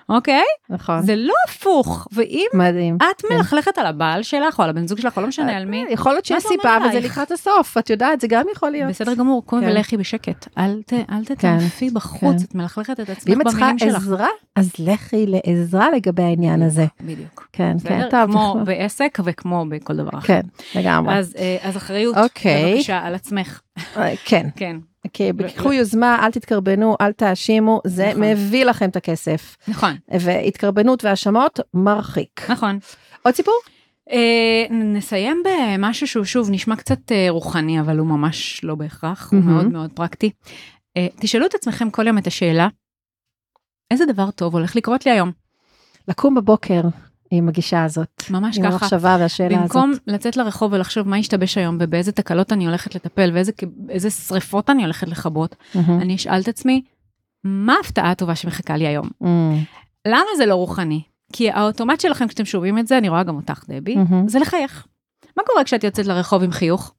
[0.08, 0.42] אוקיי?
[0.70, 1.02] נכון.
[1.02, 2.08] זה לא הפוך.
[2.12, 2.96] ואם מדהים.
[2.96, 5.84] את מלכלכת על הבעל שלך, או על הבן זוג שלך, או לא משנה על מי,
[5.90, 7.00] יכול להיות שיש סיבה, אבל זה?
[7.00, 8.88] לקראת הסוף, את יודעת, זה גם יכול להיות.
[8.90, 9.70] בסדר גמור, קומי כן.
[9.72, 10.48] ולכי בשקט.
[10.58, 12.44] אל ת- אל תטנפי בחוץ, כן.
[12.48, 13.96] את מלכלכת את עצמך ואם את צריכה במילים שלך.
[14.02, 16.86] עזרה, אז לכי לעזרה לגבי העניין הזה.
[17.00, 17.48] בדיוק.
[17.52, 18.02] כן, כן?
[18.10, 18.30] טוב.
[18.32, 20.26] כמו בעסק וכמו בכל דבר אחר.
[20.26, 20.40] כן,
[20.74, 21.14] לגמרי.
[21.18, 22.74] אז, אה, אז אחריות, אוקיי.
[22.74, 23.60] בבקשה, על עצמך.
[23.96, 24.76] אה, כן, כן,
[25.12, 28.22] כי קחו יוזמה, אל תתקרבנו, אל תאשימו, זה נכון.
[28.22, 29.56] מביא לכם את הכסף.
[29.68, 32.50] נכון, והתקרבנות והאשמות מרחיק.
[32.50, 32.78] נכון.
[33.22, 33.54] עוד סיפור?
[34.10, 39.40] אה, נסיים במשהו שהוא שוב נשמע קצת אה, רוחני, אבל הוא ממש לא בהכרח, הוא
[39.40, 39.52] מהמם.
[39.52, 40.30] מאוד מאוד פרקטי.
[40.96, 42.68] אה, תשאלו את עצמכם כל יום את השאלה,
[43.90, 45.32] איזה דבר טוב הולך לקרות לי היום?
[46.08, 46.80] לקום בבוקר
[47.30, 48.22] עם הגישה הזאת.
[48.30, 48.72] ממש עם ככה.
[48.72, 50.02] המחשבה והשאלה במקום הזאת.
[50.06, 53.52] לצאת לרחוב ולחשוב מה ישתבש היום ובאיזה תקלות אני הולכת לטפל ואיזה
[53.88, 56.00] איזה שריפות אני הולכת לכבות, מהמם.
[56.00, 56.82] אני אשאל את עצמי,
[57.44, 59.08] מה ההפתעה הטובה שמחכה לי היום?
[59.20, 59.62] מהמם.
[60.08, 61.02] למה זה לא רוחני?
[61.32, 64.28] כי האוטומט שלכם כשאתם שומעים את זה, אני רואה גם אותך דבי, מהמם.
[64.28, 64.86] זה לחייך.
[65.36, 66.94] מה קורה כשאת יוצאת לרחוב עם חיוך?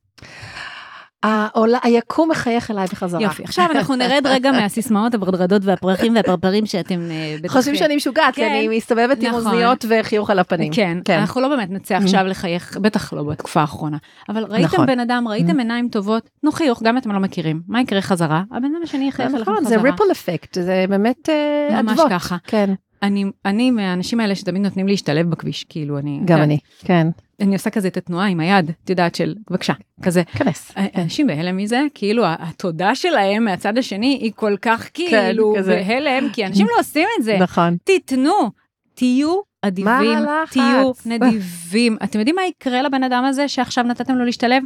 [1.84, 3.21] היקום מחייך אליי בחזרה.
[3.21, 7.53] יופי, עכשיו אנחנו נרד רגע מהסיסמאות הברדרדות והפרחים והפרפרים שאתם אה, בטח...
[7.53, 8.49] חושבים שאני משוגעת, כי כן.
[8.49, 9.34] אני מסתובבת עם נכון.
[9.34, 10.73] אוזניות וחיוך על הפנים.
[10.73, 11.19] כן, כן.
[11.19, 13.97] אנחנו לא באמת נצא עכשיו לחייך, בטח לא בתקופה האחרונה.
[14.30, 14.86] אבל ראיתם נכון.
[14.86, 17.61] בן אדם, ראיתם עיניים טובות, תנו חיוך, גם אם אתם לא מכירים.
[17.67, 18.43] מה יקרה חזרה?
[18.51, 19.69] הבן אדם השני יחייך אליכם נכון, חזרה.
[19.69, 22.11] זה ריפל אפקט, זה באמת אה, ממש אדוות.
[22.11, 22.38] ככה.
[22.47, 22.73] כן,
[23.04, 26.20] אני, אני מהאנשים האלה שתמיד נותנים להשתלב בכביש, כאילו אני...
[26.26, 27.08] גם כן, אני, כן.
[27.39, 30.24] אני עושה כזה את התנועה עם היד, את יודעת, של בבקשה, כזה.
[30.24, 30.72] כנס.
[30.95, 35.84] אנשים בהלם מזה, כאילו התודה שלהם מהצד השני היא כל כך כאילו כזה.
[35.88, 37.38] בהלם, כי אנשים לא עושים את זה.
[37.39, 37.78] נכון.
[37.84, 38.52] תיתנו,
[38.93, 40.20] תהיו אדיבים?
[40.52, 41.98] תהיו נדיבים.
[42.04, 44.64] אתם יודעים מה יקרה לבן אדם הזה שעכשיו נתתם לו להשתלב?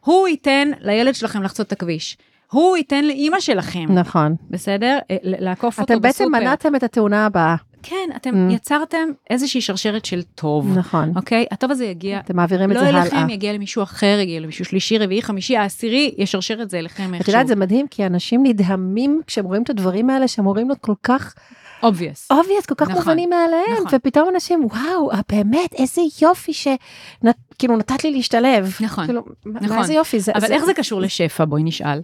[0.00, 2.16] הוא ייתן לילד שלכם לחצות את הכביש.
[2.50, 4.34] הוא ייתן לאימא שלכם, נכון.
[4.50, 4.98] בסדר?
[5.10, 6.40] אה, לעקוף אותו אתם בעצם בסופר.
[6.40, 7.56] מנעתם את התאונה הבאה.
[7.82, 8.52] כן, אתם Mm.
[8.52, 11.12] יצרתם איזושהי שרשרת של טוב, נכון.
[11.16, 11.46] אוקיי?
[11.50, 13.02] הטוב הזה יגיע, אתם מעבירים את לא זה הלאה.
[13.02, 17.14] אליכם, יגיע למישהו אחר, יגיע למישהו שלישי, רביעי, חמישי, העשירי, ישרשר את זה אליכם את
[17.14, 17.32] איכשהו.
[17.32, 21.34] יודעת, זה מדהים, כי אנשים נדהמים כשהם רואים את הדברים האלה, שאמורים להיות כל כך
[21.82, 22.32] obvious.
[22.32, 23.98] obvious, כל כך נכון, מובנים מאליהם, נכון.
[23.98, 28.76] ופתאום אנשים, וואו, אה, באמת, איזה יופי שכאילו נתת לי להשתלב.
[28.80, 29.04] נכון.
[29.06, 29.78] כאילו, מה נכון.
[29.78, 30.32] איזה יופי, זה...
[30.34, 31.44] אבל איך זה קשור לשפע?
[31.44, 32.00] בואי נשאל.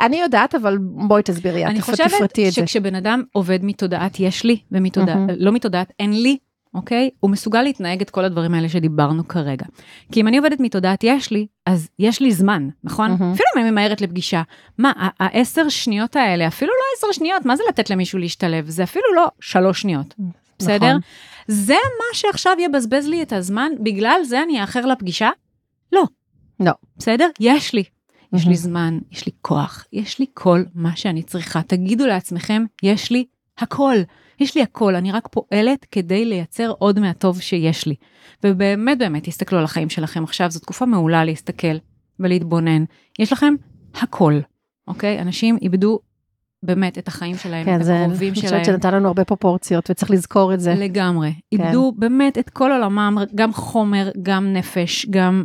[0.00, 2.60] אני יודעת, אבל בואי תסבירי, את אני תפ- חושבת תפרטי את זה.
[2.60, 5.30] שכשבן אדם עובד מתודעת יש לי, ומתודעת, מהמם.
[5.38, 6.36] לא מתודעת אין לי,
[6.74, 7.10] אוקיי?
[7.20, 9.66] הוא מסוגל להתנהג את כל הדברים האלה שדיברנו כרגע.
[10.12, 13.10] כי אם אני עובדת מתודעת יש לי, אז יש לי זמן, נכון?
[13.10, 13.32] מהמם.
[13.32, 14.42] אפילו אם אני ממהרת לפגישה.
[14.78, 18.68] מה, העשר שניות האלה, אפילו לא עשר שניות, מה זה לתת למישהו להשתלב?
[18.68, 20.14] זה אפילו לא שלוש שניות,
[20.58, 20.86] בסדר?
[20.88, 21.00] נכון.
[21.48, 25.30] זה מה שעכשיו יבזבז לי את הזמן, בגלל זה אני אאחר לפגישה?
[25.92, 26.02] לא.
[26.60, 26.72] לא.
[26.98, 27.28] בסדר?
[27.40, 27.84] יש לי.
[28.32, 28.46] יש.
[28.46, 31.62] לי זמן, יש לי כוח, יש לי כל מה שאני צריכה.
[31.62, 33.24] תגידו לעצמכם, יש לי
[33.58, 33.96] הכל.
[34.40, 37.94] יש לי הכל, אני רק פועלת כדי לייצר עוד מהטוב שיש לי.
[38.44, 41.76] ובאמת באמת, תסתכלו על החיים שלכם עכשיו, זו תקופה מעולה להסתכל
[42.20, 42.84] ולהתבונן.
[43.18, 43.54] יש לכם
[43.94, 44.40] הכל,
[44.88, 45.20] אוקיי?
[45.20, 45.98] אנשים איבדו
[46.62, 48.60] באמת את החיים שלהם, כן, את זה, הקרובים אני שלהם.
[48.60, 50.74] חושבת שנתן לנו הרבה פרופורציות, וצריך לזכור את זה.
[50.74, 51.32] לגמרי.
[51.32, 51.38] כן.
[51.62, 55.44] איבדו באמת את כל עולמם, גם חומר, גם נפש, גם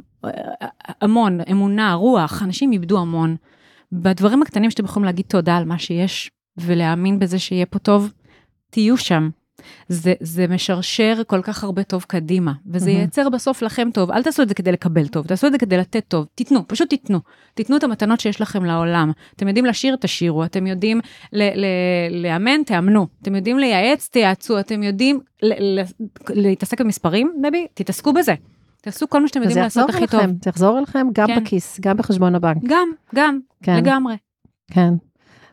[1.01, 3.35] המון, אמונה, רוח, אנשים איבדו המון.
[3.91, 8.11] בדברים הקטנים שאתם יכולים להגיד תודה על מה שיש, ולהאמין בזה שיהיה פה טוב,
[8.69, 9.29] תהיו שם.
[9.87, 13.01] זה, זה משרשר כל כך הרבה טוב קדימה, וזה מהמם.
[13.01, 14.11] ייצר בסוף לכם טוב.
[14.11, 16.25] אל תעשו את זה כדי לקבל טוב, תעשו את זה כדי לתת טוב.
[16.35, 17.19] תיתנו, פשוט תיתנו.
[17.53, 19.11] תיתנו את המתנות שיש לכם לעולם.
[19.35, 20.45] אתם יודעים לשיר, תשירו.
[20.45, 21.01] אתם יודעים
[21.33, 23.07] ל- ל- לאמן, תאמנו.
[23.21, 24.59] אתם יודעים לייעץ, תייעצו.
[24.59, 25.83] אתם יודעים ל- ל-
[26.29, 27.67] להתעסק במספרים, דבי?
[27.73, 28.33] תתעסקו בזה.
[28.83, 30.21] תעשו כל מה שאתם יודעים לעשות הכי טוב.
[30.21, 31.43] זה יחזור אליכם גם כן.
[31.43, 32.57] בכיס, גם בחשבון הבנק.
[32.67, 34.15] גם, גם, כן, לגמרי.
[34.71, 34.93] כן.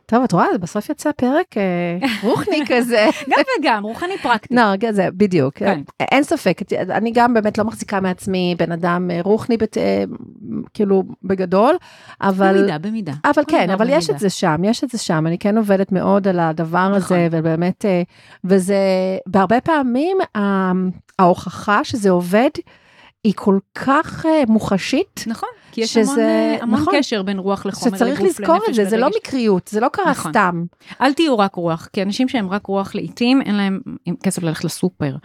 [0.05, 3.09] טוב, את רואה, בסוף יצא פרק אה, רוחני כזה.
[3.29, 4.55] גם וגם, רוחני פרקטי.
[4.55, 5.81] לא, זה בדיוק, כן.
[5.99, 10.03] אין ספק, אני גם באמת לא מחזיקה מעצמי בן אדם אה, רוחני, בת- אה,
[10.73, 11.75] כאילו בגדול,
[12.21, 12.57] אבל...
[12.57, 13.13] במידה, במידה.
[13.25, 14.09] אבל כן, אבל יש.
[14.09, 16.97] את זה שם, יש את זה שם, אני כן עובדת מאוד על הדבר נכון.
[16.97, 17.85] הזה, ובאמת,
[18.43, 18.77] וזה,
[19.27, 20.17] בהרבה פעמים
[21.19, 22.49] ההוכחה שזה עובד,
[23.23, 26.93] היא כל כך אה, מוחשית, נכון, כי יש שזה- המון, אה, המון נכון.
[26.97, 29.09] קשר בין רוח לחומר, שצריך לגוף, לזכור את לנפש זה, זה לא.
[29.17, 30.31] מקריות, זה לא קרה נכון.
[30.31, 30.63] סתם.
[31.01, 33.79] אל תהיו רק רוח, כי אנשים שהם רק רוח לעיתים, אין להם
[34.23, 35.15] כסף ללכת לסופר.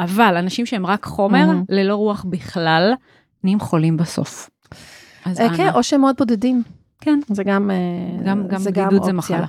[0.00, 1.64] אבל אנשים שהם רק חומר, Mhm.
[1.68, 2.92] ללא רוח בכלל,
[3.44, 4.50] נהיים חולים בסוף.
[5.24, 5.56] אז אה.
[5.56, 6.62] כן, או שהם מאוד בודדים.
[7.06, 7.20] כן.
[7.30, 9.12] זה גם, אה, גם, גם זה בדידות זה אופציה.
[9.12, 9.46] מחלה.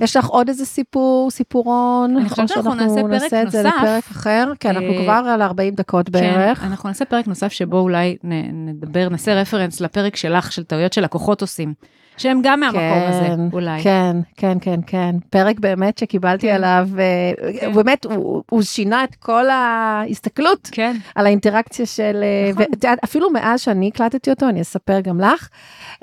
[0.00, 2.16] יש לך עוד איזה סיפור, סיפורון?
[2.16, 3.76] אני חושבת שאנחנו נעשה פרק את זה נוסף.
[3.78, 4.52] לפרק אחר?
[4.60, 6.58] כן, אנחנו אה, כבר על 40 דקות בערך.
[6.58, 8.16] כן, אנחנו נעשה פרק נוסף שבו אולי
[8.52, 11.74] נדבר, נעשה רפרנס לפרק שלך, של טעויות שלקוחות עושים,
[12.20, 13.82] שהם גם מהמקום הזה, אולי.
[13.82, 15.16] כן, כן, כן, כן.
[15.30, 16.54] פרק באמת שקיבלתי כן.
[16.54, 17.72] עליו, אה, כן.
[17.72, 22.20] באמת, הוא הוא שינה את כל ההסתכלות כן, על האינטראקציה של...
[22.22, 22.64] אה, נכון.
[22.72, 25.48] ואת אפילו מאז שאני הקלטתי אותו, אני אספר גם לך.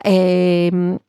[0.06, 0.12] אה,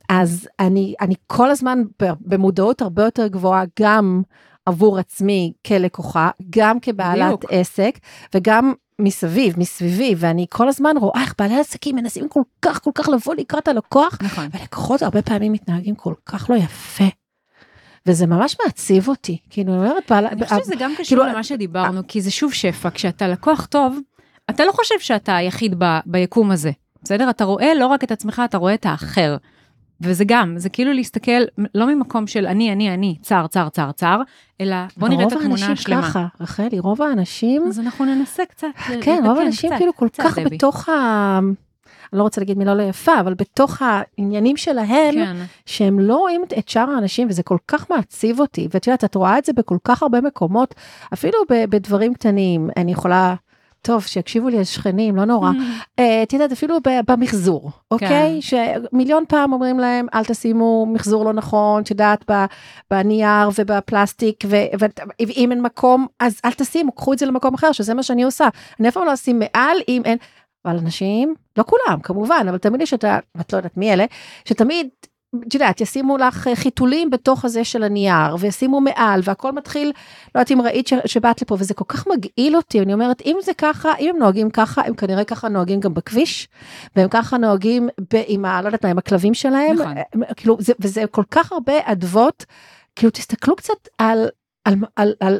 [0.09, 1.83] אז אני, אני כל הזמן
[2.21, 4.23] במודעות הרבה יותר גבוהה, גם
[4.69, 7.45] עבור עצמי כלקוחה, גם כבעלת בדיוק.
[7.51, 7.99] עסק,
[8.35, 13.09] וגם מסביב, מסביבי, ואני כל הזמן רואה איך בעלי עסקים מנסים כל כך, כל כך
[13.09, 14.49] לבוא לקראת הלקוח, נכון.
[14.61, 17.05] ולקוחות הרבה פעמים מתנהגים כל כך לא יפה.
[18.07, 20.27] וזה ממש מעציב אותי, כאילו, אני אומרת, בעל...
[20.27, 23.99] אני חושבת שזה גם קשור כאילו- למה שדיברנו, כי זה שוב שפע, כשאתה לקוח טוב,
[24.51, 26.71] אתה לא חושב שאתה היחיד ב, ביקום הזה,
[27.03, 27.31] בסדר?
[27.31, 29.37] אתה רואה לא רק את עצמך, אתה רואה את האחר.
[30.01, 31.41] וזה גם, זה כאילו להסתכל
[31.75, 34.21] לא ממקום של אני, אני, אני, צר, צר, צר, צר,
[34.61, 35.97] אלא בוא נראה את התמונה רוב השלמה.
[35.97, 38.67] האנשים ככה, רחלי, רוב האנשים, אז אנחנו ננסה קצת.
[39.01, 40.57] כן, רוב האנשים קצת, כאילו כל קצת, כך דבי.
[40.57, 40.93] בתוך ה...
[42.13, 45.37] אני לא רוצה להגיד מילה לא יפה, אבל בתוך העניינים שלהם, כן,
[45.67, 48.69] שהם לא רואים את- את שאר האנשים, וזה כל כך מעציב אותי.
[48.71, 50.75] ואת יודעת, את רואה את זה בכל כך הרבה מקומות,
[51.13, 52.71] אפילו ב- בדברים קטנים.
[52.77, 53.35] אני יכולה,
[53.83, 55.51] טוב, שיקשיבו לי השכנים, לא נורא.
[55.99, 56.76] אה, את יודעת, אפילו
[57.07, 58.41] במחזור, אוקיי?
[58.43, 62.31] שמיליון פעם אומרים להם, אל תשימו מחזור לא נכון, את יודעת,
[62.91, 64.45] בנייר ובפלסטיק,
[65.18, 68.49] ואם אין מקום, אז אל תשימו, קחו את זה למקום אחר, שזה מה שאני עושה.
[68.81, 70.18] אני אף פעם לא אשים מעל אם אין...
[70.64, 73.18] אבל אנשים, לא כולם, כמובן, אבל תמיד יש את ה...
[73.41, 74.05] את לא יודעת מי אלה,
[74.45, 74.89] שתמיד...
[75.49, 79.87] את יודעת, ישימו לך אה, חיתולים בתוך הזה של הנייר, וישימו מעל, והכל מתחיל,
[80.35, 83.37] לא יודעת אם ראית ש- שבאת לפה, וזה כל כך מגעיל אותי, אני אומרת, אם
[83.43, 86.49] זה ככה, אם הם נוהגים ככה, הם כנראה ככה נוהגים גם בכביש,
[86.97, 88.62] והם ככה נוהגים ב, עם ה...
[88.62, 89.95] לא יודעת מה, עם הכלבים שלהם, נכון.
[90.12, 92.45] הם- כאילו, זה, וזה כל כך הרבה אדוות,
[92.97, 94.29] כאילו, תסתכלו קצת על,
[94.64, 95.39] על, על, על,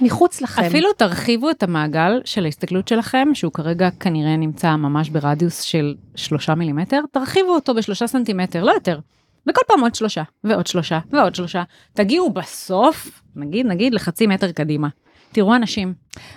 [0.00, 0.62] מחוץ לכם.
[0.62, 6.54] אפילו תרחיבו את המעגל של ההסתכלות שלכם, שהוא כרגע כנראה נמצא ממש ברדיוס של שלושה
[6.54, 8.98] מילימטר, תרחיבו אותו בשלושה סנטימטר, לא יותר.
[9.46, 11.62] וכל פעם עוד שלושה, ועוד שלושה, ועוד שלושה.
[11.94, 14.88] תגיעו בסוף, נגיד, נגיד, לחצי מטר קדימה.
[15.32, 15.94] תראו אנשים,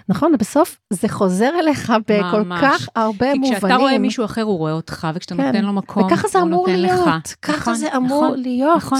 [0.09, 2.61] נכון, בסוף זה חוזר אליך בכל ממש.
[2.63, 3.59] כך הרבה כי מובנים.
[3.59, 5.45] כשאתה רואה מישהו אחר, הוא רואה אותך, וכשאתה כן.
[5.45, 7.35] נותן לו מקום, וככה הוא נותן להיות, לך.
[7.41, 8.39] ככה נכון, זה אמור נכון.
[8.39, 8.77] להיות.
[8.77, 8.99] נכון.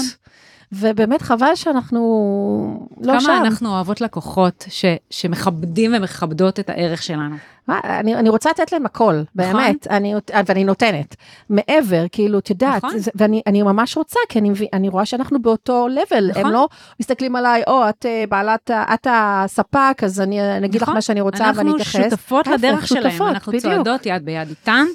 [0.74, 3.42] ובאמת חבל שאנחנו לא כמה שם.
[3.44, 7.36] אנחנו אוהבות לקוחות ש, שמכבדים ומכבדות את הערך שלנו.
[7.68, 10.14] מה, אני, אני רוצה לתת להם הכל, באמת, אני,
[10.46, 11.16] ואני נותנת.
[11.50, 12.98] מעבר, כאילו, את יודעת, נכון.
[13.14, 16.46] ואני אני ממש רוצה, כי אני, אני רואה שאנחנו באותו לבל, נכון.
[16.46, 16.68] הם לא
[17.00, 20.94] מסתכלים עליי, או, את אה, בעלת, את הספק, אז אני אני אגיד לך נכון.
[20.94, 21.96] מה שאני רוצה ואני אתייחס.
[21.96, 23.74] אנחנו שותפות לדרך שלהם, שותפות, אנחנו בדיוק.
[23.74, 24.86] צועדות יד ביד איתן,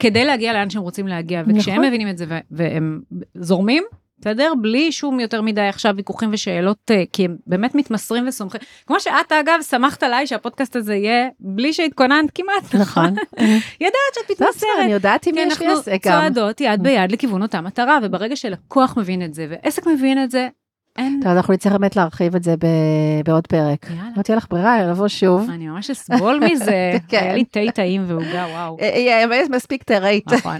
[0.00, 1.86] כדי להגיע לאן שהם רוצים להגיע, וכשהם נכון.
[1.86, 3.00] מבינים את זה והם
[3.34, 3.84] זורמים,
[4.20, 4.52] בסדר?
[4.60, 8.60] בלי שום יותר מדי עכשיו ויכוחים ושאלות, אה, כי הם באמת מתמסרים וסומכים.
[8.86, 13.14] כמו שאת, אגב, שמחת עליי שהפודקאסט הזה יהיה בלי שהתכוננת כמעט, נכון.
[13.80, 14.70] ידעת שאת לא, מתמסרת.
[14.82, 16.20] אני יודעת אם כי יש לי אנחנו עסק גם.
[16.20, 20.48] צועדות יד ביד לכיוון אותה מטרה, וברגע שלקוח מבין את זה, ועסק מבין את זה,
[20.98, 21.20] אין...
[21.22, 22.54] טוב, אנחנו נצטרך באמת להרחיב את זה
[23.24, 23.86] בעוד פרק.
[23.90, 24.02] יאללה.
[24.16, 25.50] לא תהיה לך ברירה, לבוא שוב.
[25.50, 27.18] אני ממש אסבול מזה, כן.
[27.22, 28.76] היה לי תה טעים ועוגה, וואו.
[28.80, 30.32] אה, אה, אה, מספיק תראית.
[30.32, 30.56] נכון.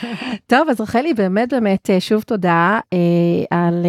[0.46, 2.80] טוב, אז רחלי, באמת באמת שוב תודה
[3.50, 3.86] על,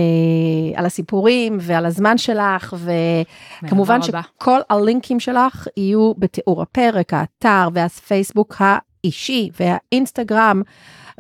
[0.75, 2.75] על הסיפורים ועל הזמן שלך,
[3.63, 3.99] וכמובן.
[4.01, 10.61] שכל הלינקים שלך יהיו בתיאור הפרק, האתר והפייסבוק האישי והאינסטגרם.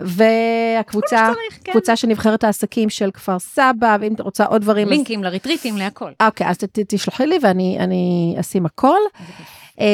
[0.01, 1.31] והקבוצה,
[1.63, 1.71] כן.
[1.71, 5.77] קבוצה של נבחרת העסקים של כפר סבא, ואם את רוצה עוד דברים, אז- לינקים לריטריטים,
[5.77, 6.11] להכל.
[6.23, 8.97] אוקיי, אז ת- תשלחי לי ואני אני אשים הכל.
[9.79, 9.85] אה,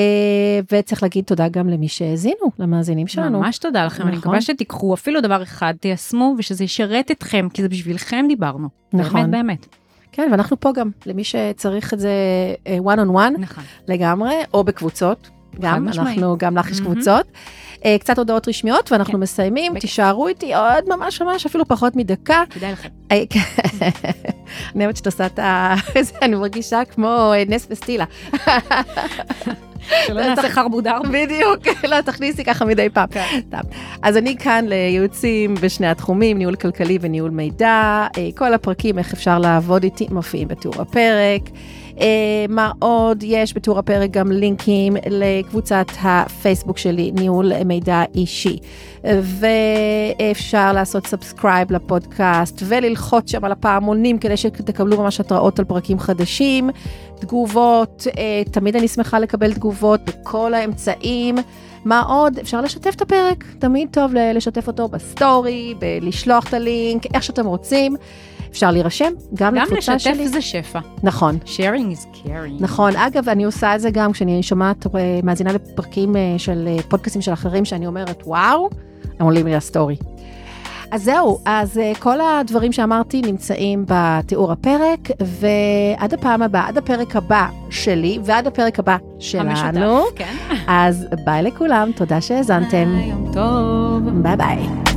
[0.72, 3.40] וצריך להגיד תודה גם למי שהאזינו, למאזינים שלנו.
[3.40, 4.20] ממש תודה לכם, אני נכון.
[4.20, 8.68] מקווה שתיקחו אפילו דבר אחד, תיישמו, ושזה ישרת אתכם, כי זה בשבילכם דיברנו.
[8.94, 9.22] נכון.
[9.22, 9.66] באמת, באמת.
[10.12, 12.10] כן, ואנחנו פה גם, למי שצריך את זה
[12.68, 13.64] אה, one on one נכון.
[13.88, 15.30] לגמרי, או בקבוצות.
[15.60, 15.88] גם.
[15.88, 16.80] אנחנו, גם לך יש.
[16.80, 17.26] קבוצות.
[17.86, 19.20] אה, קצת הודעות רשמיות ואנחנו כן.
[19.20, 19.80] מסיימים.
[19.80, 22.44] תישארו איתי עוד ממש ממש אפילו פחות מדקה.
[22.50, 22.90] כדאי לכם.
[23.12, 23.40] אה, כן.
[24.76, 25.76] אני אוהבת שאת עושה את ה...
[26.22, 28.06] אני מרגישה כמו אה, נס וסטילה.
[30.08, 30.98] שלא נעשה חרבודר.
[31.12, 33.08] בדיוק, לא, תכניסי ככה מדי פעם.
[33.08, 33.26] כן.
[33.48, 33.62] סתם.
[34.02, 38.08] אז אני כאן לייעוצים בשני התחומים, ניהול כלכלי וניהול מידע.
[38.38, 41.42] כל הפרטים, איך אפשר לעבוד איתי, מופיעים בתיאור הפרק.
[42.00, 43.24] אה, מה עוד?
[43.24, 48.58] יש בתיאור הפרק גם לינקים לקבוצת הפייסבוק שלי, ניהול מידע אישי.
[49.04, 56.70] ואפשר לעשות subscribe לפודקאסט וללחוץ שם על הפעמונים כדי שתקבלו ממש התראות על פרקים חדשים.
[57.20, 61.36] תגובות, אה, תמיד אני שמחה לקבל תגובות בכל האמצעים.
[61.86, 62.40] מה עוד?
[62.40, 67.96] אפשר לשתף את הפרק, תמיד טוב לשתף אותו בסטורי, לשלוח את הלינק, איך שאתם רוצים.
[68.52, 70.14] אפשר להירשם גם, גם לקבוצה שלי.
[70.14, 70.80] גם לשתף זה שפע.
[71.04, 71.38] נכון.
[71.46, 72.60] Sharing is caring.
[72.60, 77.22] נכון, אגב, אני עושה את זה גם כשאני שומעת, אה, מאזינה לפרקים אה, של פודקאסטים
[77.22, 78.70] של אחרים, שאני אומרת, וואו,
[79.20, 79.96] הם עולים לי לסטורי.
[80.92, 87.48] אז זהו, אז כל הדברים שאמרתי נמצאים בתיאור הפרק, ועד הפעם הבאה, עד הפרק הבא
[87.70, 89.50] שלי, ועד הפרק הבא שלנו.
[89.50, 90.36] המשותף, כן.
[90.68, 92.88] אז ביי לכולם, תודה שהאזנתם.
[93.10, 94.10] יום טוב.
[94.22, 94.95] ביי ביי.